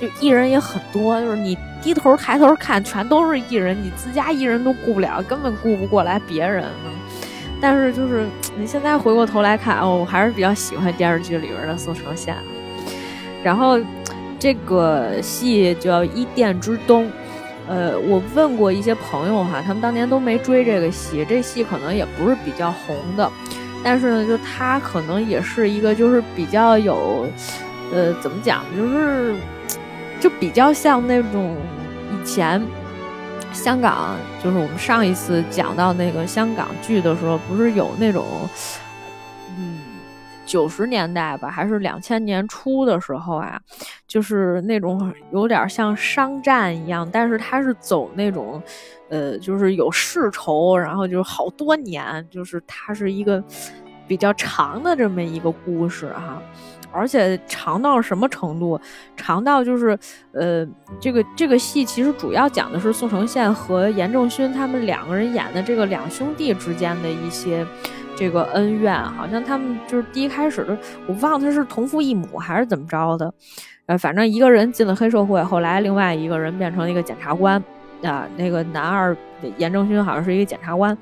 [0.00, 6.64] 就艺人也很多，就是你低头抬头看，全都是艺人，你自家艺人都顾不了，根本顾不过来别人。
[7.64, 8.26] 但是就是
[8.58, 12.36] 你现在回过头来看，哦，我还是比较喜欢电视剧里边的宋承宪。
[13.42, 13.80] 然后
[14.38, 17.06] 这个戏叫《伊甸之冬》，
[17.66, 23.32] 呃，我问过一些朋友哈，他们当年都没追这个戏，这戏可能也不是比较红的。
[23.82, 27.26] 但是呢，就他可能也是一个，就是比较有，
[27.94, 29.34] 呃，怎么讲，就是
[30.20, 31.56] 就比较像那种
[32.12, 32.60] 以前
[33.54, 38.26] 香港，就是我们上一次讲到那个香港剧的时候，不是有那种，
[39.56, 39.78] 嗯，
[40.44, 43.58] 九十年代吧，还是两千年初的时候啊，
[44.06, 48.62] 就是那种有点像商战一样，但是他是走那种。
[49.10, 53.40] 呃，就是有世仇，然后就是好多年，就是它是一个
[54.08, 56.42] 比较长的这么一个故事哈，
[56.94, 58.80] 而且长到什么程度？
[59.16, 59.98] 长到就是
[60.32, 60.66] 呃，
[61.00, 67.66] 这个这个戏其实主要讲的是宋承宪和严正勋他们两个人演的这个两兄弟之间的一些
[68.16, 73.34] 这个恩怨，好像他们就是第一开始的，我忘了他是同父异母还是怎么着的，
[73.86, 77.62] 呃，反正一个人进了黑社会，后来另外一个人变成了一个检察官。
[78.04, 79.16] 啊，那个男二
[79.56, 80.96] 严正勋好像是一个检察官，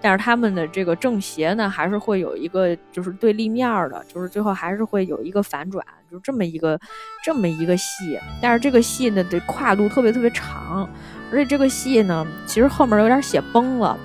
[0.00, 6.78] 但是他们的这个正邪呢，还是会有一个就是对立面的，就是最后还是会有一个反转，就这么一个
[7.22, 8.18] 这么一个戏。
[8.40, 10.88] 但是这个戏呢，这跨度特别特别长，
[11.30, 13.98] 而且这个戏呢，其实后面有点写崩了。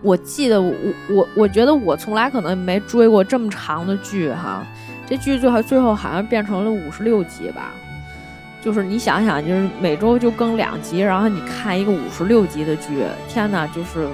[0.00, 0.72] 我记得我
[1.10, 4.64] 我我觉得我从来可能没追过这么长的剧哈，
[5.06, 7.72] 这剧最后最后好像变成了五十六集吧。
[8.62, 14.08] 就是你想想，就是每周就更两集，然后你看一个五十六集的剧，天呐，就是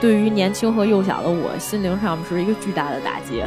[0.00, 3.42] 对于年轻和幼小的我，心灵上是一个巨大的打击。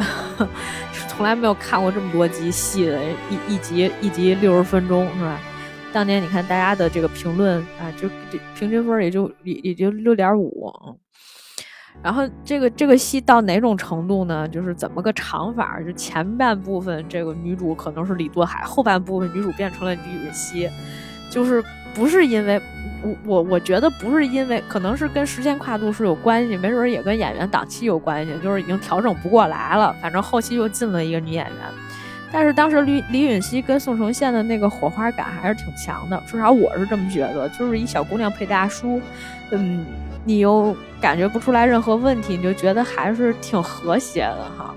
[1.10, 5.40] 从来没有看过这么多集戏的，一一集一集六十分钟是吧？
[5.92, 10.72] 当年你看大家的这个评论啊，就这平均分也就也也就六点五。
[12.04, 14.48] 然后这个这个戏到哪种程度呢？
[14.48, 15.82] 就是怎么个长法？
[15.82, 20.70] 就前半部分这个女主可能是李多海，后半部分女主变成了李允熙，
[21.30, 21.62] 就是
[21.94, 22.62] 不是因为
[23.04, 29.94] 我我我觉得不是因为，可能是跟时间跨度是有关系，没准也跟演员档期有关系，就是已经调整不过来了。
[30.00, 31.56] 反正后期又进了一个女演员，
[32.32, 39.02] 但是当时李李允熙跟宋承宪的那个火花感还是挺强的，至少我是这么觉得，就是一小姑娘配大叔，
[39.52, 39.84] 嗯。
[40.28, 44.76] 你又感觉不出来任何问题，你就觉得还是挺和谐的哈。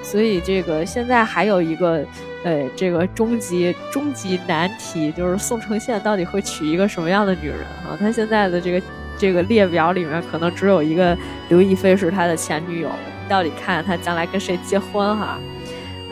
[0.00, 2.04] 所以这个现在还有一个，
[2.44, 7.96] 呃，这个终极终极难题，就是宋承宪到底会娶一个什么样的女人哈？
[7.98, 8.86] 他现在的这个
[9.18, 11.18] 这个列表里面，可能只有一个
[11.48, 12.88] 刘亦菲是他的前女友。
[13.28, 15.36] 到底看他将来跟谁结婚哈？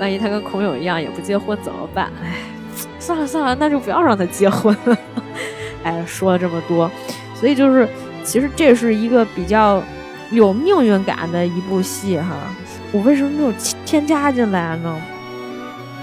[0.01, 2.11] 万一他跟孔勇一样也不结婚怎么办？
[2.21, 2.39] 哎，
[2.99, 4.99] 算了算了，那就不要让他结婚了。
[5.85, 6.91] 哎，说了这么多，
[7.37, 7.89] 所以就是。
[8.25, 9.83] 其实这是一个比较
[10.31, 12.35] 有命运感的一部戏哈，
[12.91, 13.53] 我为什么没有
[13.85, 15.01] 添加进来呢？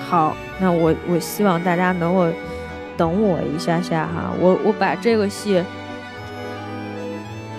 [0.07, 2.31] 好，那我我希望大家能够
[2.95, 5.63] 等我一下下哈，我我把这个戏，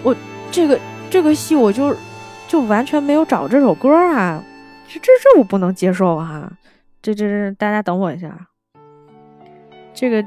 [0.03, 0.15] 我
[0.51, 0.79] 这个
[1.11, 1.95] 这个戏我就
[2.47, 4.43] 就完全没有找这首歌啊，
[4.87, 6.51] 这这这我不能接受哈，
[7.03, 8.47] 这这这大家等我一下，
[9.93, 10.25] 这个。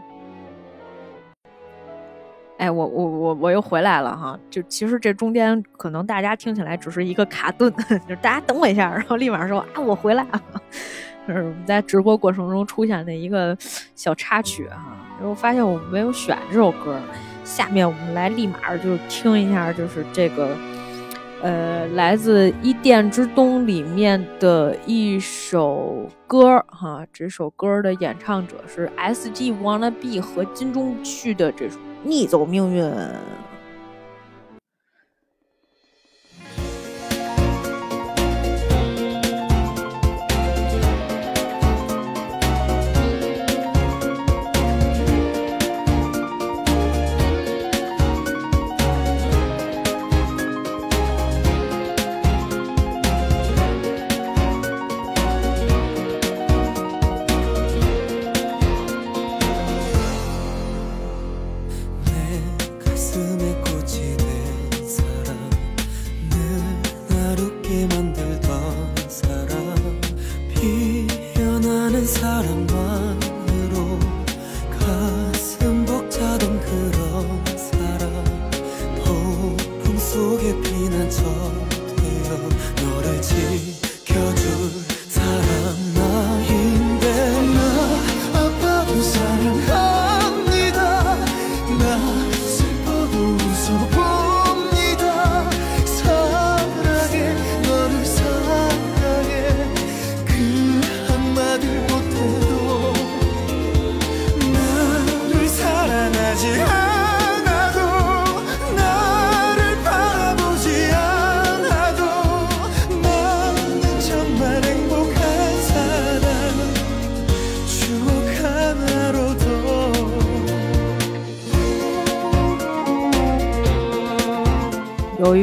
[2.57, 4.39] 哎，我我我我又回来了哈！
[4.49, 7.69] 就其实这中间可能大家听起来只是一个卡顿，
[8.07, 10.41] 就是大家等我一下，然后立马说啊我回来了，
[11.27, 13.57] 是我们在直播过程中出现的一个
[13.93, 14.97] 小插曲哈。
[15.19, 16.97] 然后发现我没有选这首歌，
[17.43, 20.55] 下面我们来立马就听一下，就是这个
[21.41, 27.05] 呃来自《伊甸之东》里面的一首歌哈。
[27.13, 29.51] 这首歌的演唱者是 S.G.
[29.53, 31.77] Wanna Be 和金钟旭的这首。
[32.03, 32.83] 逆走命运。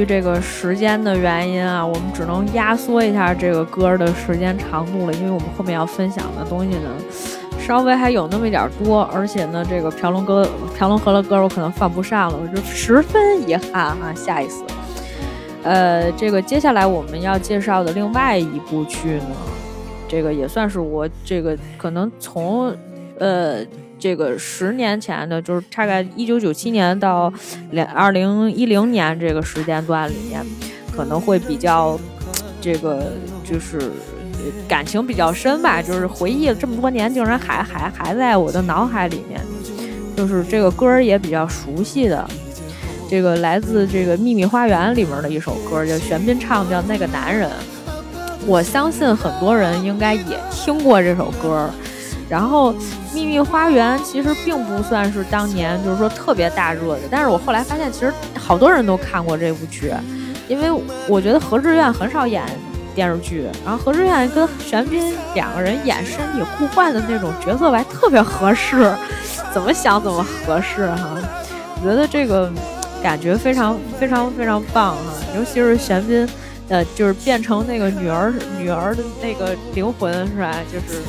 [0.05, 6.91] 这个时间的原因啊，我们只能压缩一下这个歌的时间长度了，因为我们后面要分享的东西呢，
[7.59, 10.49] 稍微还有那么一点多，而且呢，这个朴龙歌、
[10.79, 14.13] 朴龙河的歌我可能放不上了，我就十分遗憾哈。
[14.15, 14.65] 下一次，
[15.63, 19.37] 呃，这个接下来我们要介绍的另外一部剧呢，
[20.09, 22.75] 这个也算是我这个可能从
[23.19, 23.65] 呃。
[24.03, 27.33] 这个十年前的，就是大概一九九七年到
[27.71, 30.45] 两二零一零年这个时间段里面，
[30.93, 31.97] 可能会比较
[32.61, 33.13] 这个
[33.45, 33.93] 就是
[34.67, 39.41] 感情比较深吧，就是回忆了这么多年，竟然还还还在我的脑海里面。
[40.17, 42.29] 就是这个歌也比较熟悉的，
[43.09, 47.49] 这个来自这个《秘密花园》里面的一首歌，叫玄彬唱的叫《那个男人》。
[48.49, 51.71] 我相信很多人应该也听过这首歌。
[52.33, 52.73] 然后，
[53.13, 58.11] 《秘密花园》其实并不算是当年就是说特别大热的，但是我后来发现，其实
[58.41, 59.93] 好多人都看过这部剧，
[60.49, 60.71] 因为
[61.07, 62.43] 我觉得何志远很少演
[62.95, 68.91] 电视剧，然后何志远跟玄彬两个人演身体互换的那种角色吧，特别合适，
[69.53, 71.11] 怎么想怎么合适哈。
[71.83, 72.51] 我觉得这个
[73.03, 75.03] 感觉非常非常非常棒哈，
[75.37, 76.27] 尤其是玄彬，
[76.71, 80.55] 呃，就是变成那个女儿女儿的那个灵魂是吧？
[80.73, 81.03] 就是。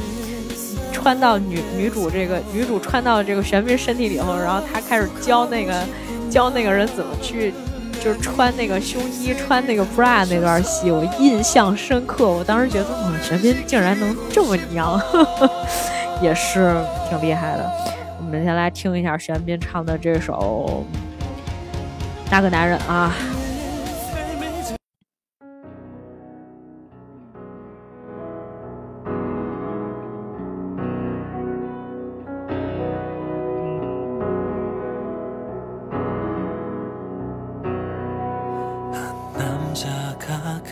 [1.04, 5.84] 穿到女女主这个女主穿到这个玄彬身体里后，然后她开始教那个
[6.30, 7.54] 教那个人怎么去，
[8.02, 12.26] 就是穿那个胸衣、穿那个 bra 那段戏，我印象深刻。
[12.30, 14.98] 我当时觉得，哇，玄彬竟然能这么娘，
[16.24, 16.74] 也是
[17.10, 17.70] 挺厉害的。
[18.20, 20.86] 我们先来听一下玄彬唱的这首
[22.32, 23.14] 《那个男人》啊。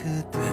[0.02, 0.51] could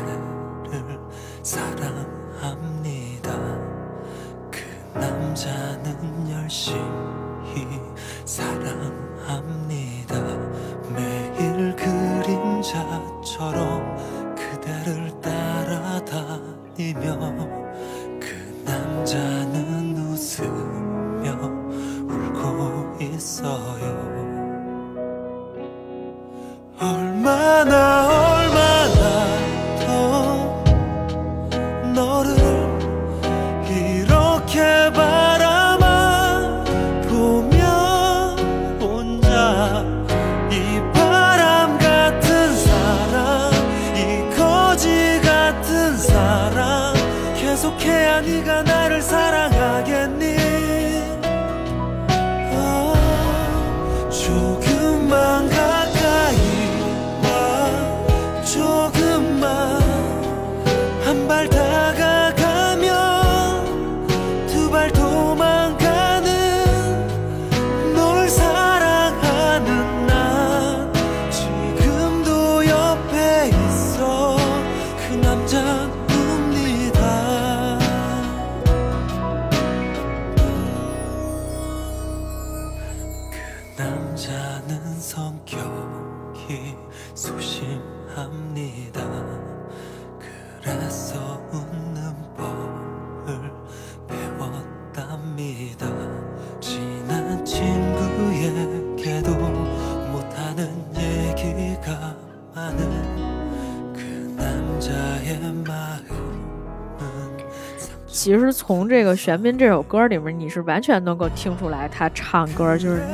[108.69, 113.01] 从这个玄彬这首歌里面，你是完全能够听出来他唱歌就是。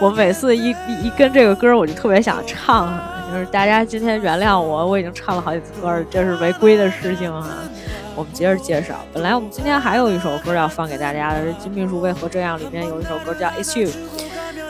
[0.00, 7.56] 我每次一一一跟这个歌，我就特别想唱啊，就是大家今天原谅我，我已经唱了好几次歌了，这是违规的事情啊、
[8.16, 13.88] 我们接着介绍，本来我们今天还有一首歌要放给大家的，是《金秘书为何这样》里面有一首歌叫《It's You》。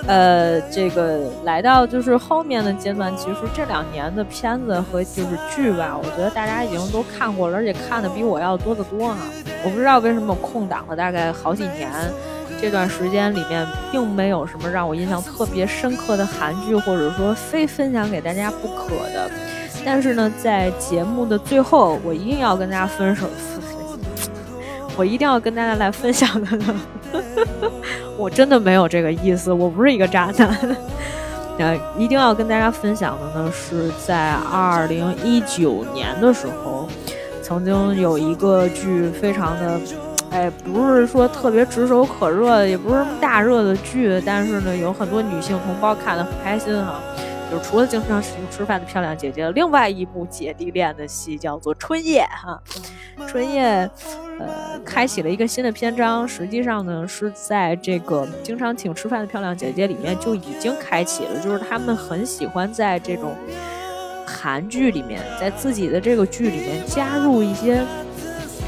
[0.09, 9.19] 呃，这个来到就是后面的阶段，其实这两年的片子和就是剧吧，我觉得大家已经都看过了，而且看的比我要多得多哈。
[9.63, 11.91] 我不知道为什么空档了大概好几年，
[12.59, 19.31] 这段时间里面并没有什么让我印象特别深刻的韩剧，或者说非分享给大家不可的。
[19.85, 23.27] 但是呢，在节目的最后，我一定要跟大家分手，
[24.97, 26.75] 我一定要跟大家来分享的呢。
[28.19, 30.77] 我真的没有这个意思，我不是一个渣男。
[31.59, 36.89] 呃，一定要跟大家分享的呢，是在二零一九年的时候，
[37.43, 39.81] 曾经有一个剧非常的，
[40.31, 47.01] 哎，不是说特别炙手可热，也不是什么大热的剧，但是呢，有很多女性同胞看得很开心哈。
[47.51, 52.61] 就是除了经常请吃饭的漂亮姐姐，另外一部姐弟恋的戏叫做《春夜》哈。
[53.27, 53.91] 春夜，
[54.39, 56.27] 呃，开启了一个新的篇章。
[56.27, 63.35] 实际上呢，是在这个经常请吃饭的漂亮姐姐里面就已经开启了，就是他们很喜欢在这种
[64.27, 67.83] 韩剧里面，在自己的这个剧里面加入一些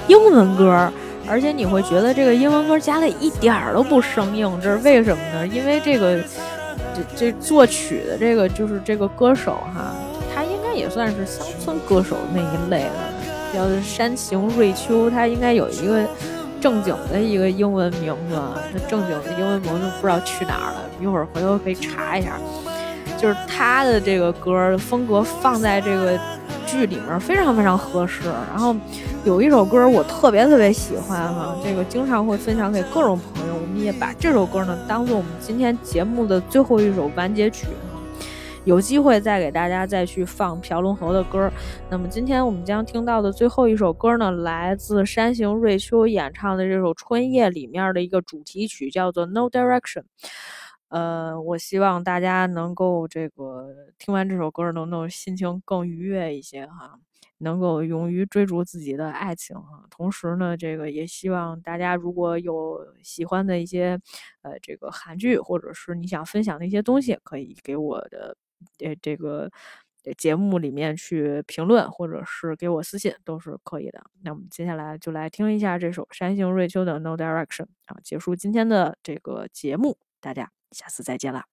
[0.08, 0.90] 英文歌。
[1.28, 5.46] 而且你会觉得这个英文歌加的一点儿都不生硬，这是为什么呢？
[5.46, 6.18] 因为这个
[7.16, 9.94] 这作曲的这个就是这个歌手哈，
[10.34, 13.20] 他应该也算是乡村歌手那一类的。
[13.52, 16.06] 叫山形瑞秋，他应该有一个
[16.60, 22.38] 正经的一个英文名字，他正经的英文名字不知道去哪儿了，一会儿回头可以查一下。
[23.18, 26.16] 就是他的这个歌风格放在这个
[26.70, 28.28] 剧里面非常非常合适。
[28.48, 28.74] 然后
[29.24, 33.54] 有一首歌我特别特别喜欢哈，这个经常会分享给各种朋友。
[33.54, 38.00] 我们也把这首歌呢当做我们今天节目的最后一首完结曲哈。
[38.64, 41.50] 有机会再给大家再去放朴龙河的歌。
[41.88, 50.02] 那么今天我们将听到的最后一首歌呢，来自山形瑞秋演唱的这首《春夜》里面的一个主题曲，叫做《No Direction》。
[50.90, 56.98] 呃，我希望大家能够这个听完这首歌，能够心情更愉悦一些哈，
[57.38, 59.84] 能够勇于追逐自己的爱情哈。
[59.88, 63.98] 同时呢，这个也希望大家如果有喜欢的一些
[64.42, 68.36] 呃这个韩剧，或者是你想分享的一些东西，可以给我的
[68.80, 69.48] 呃这个
[70.18, 74.02] 节目里面去评论，或者是给我私信都是可以的。
[74.22, 77.46] 那我们接下来就来听一下这首山形瑞秋的《No Direction》
[77.86, 80.59] 啊，结束今天的这个节目，大家。
[80.72, 81.44] 下次再见啦。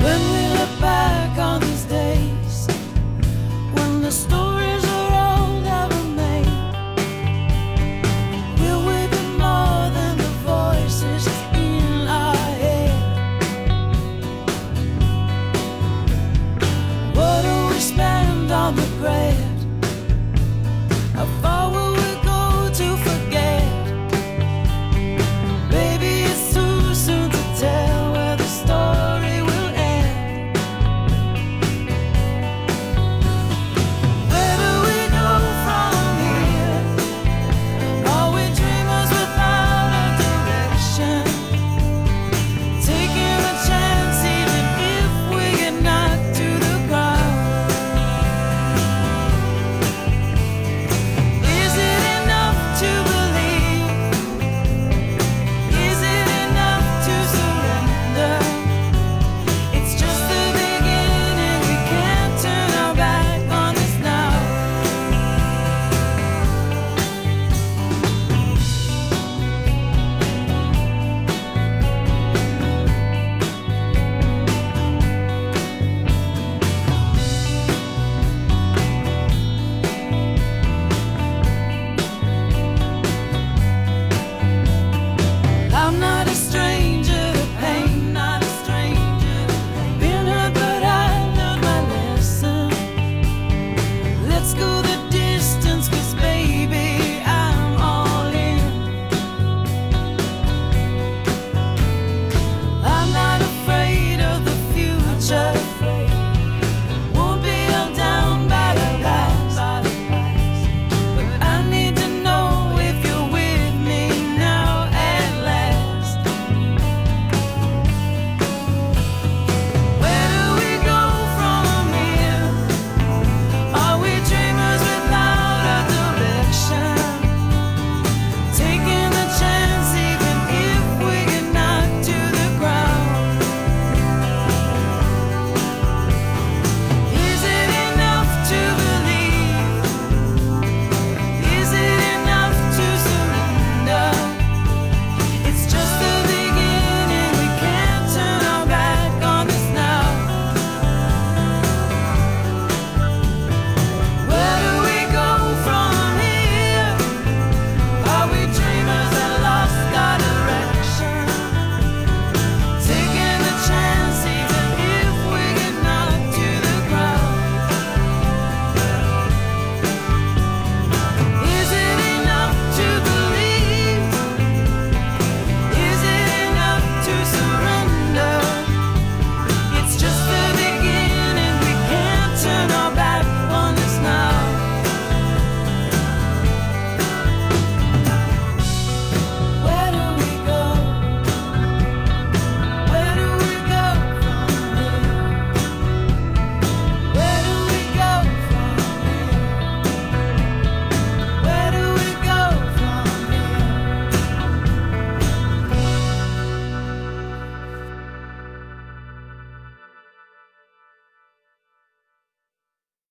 [0.00, 2.66] When we look back on these days,
[3.74, 4.47] when the storm
[17.98, 19.48] spend on the bread.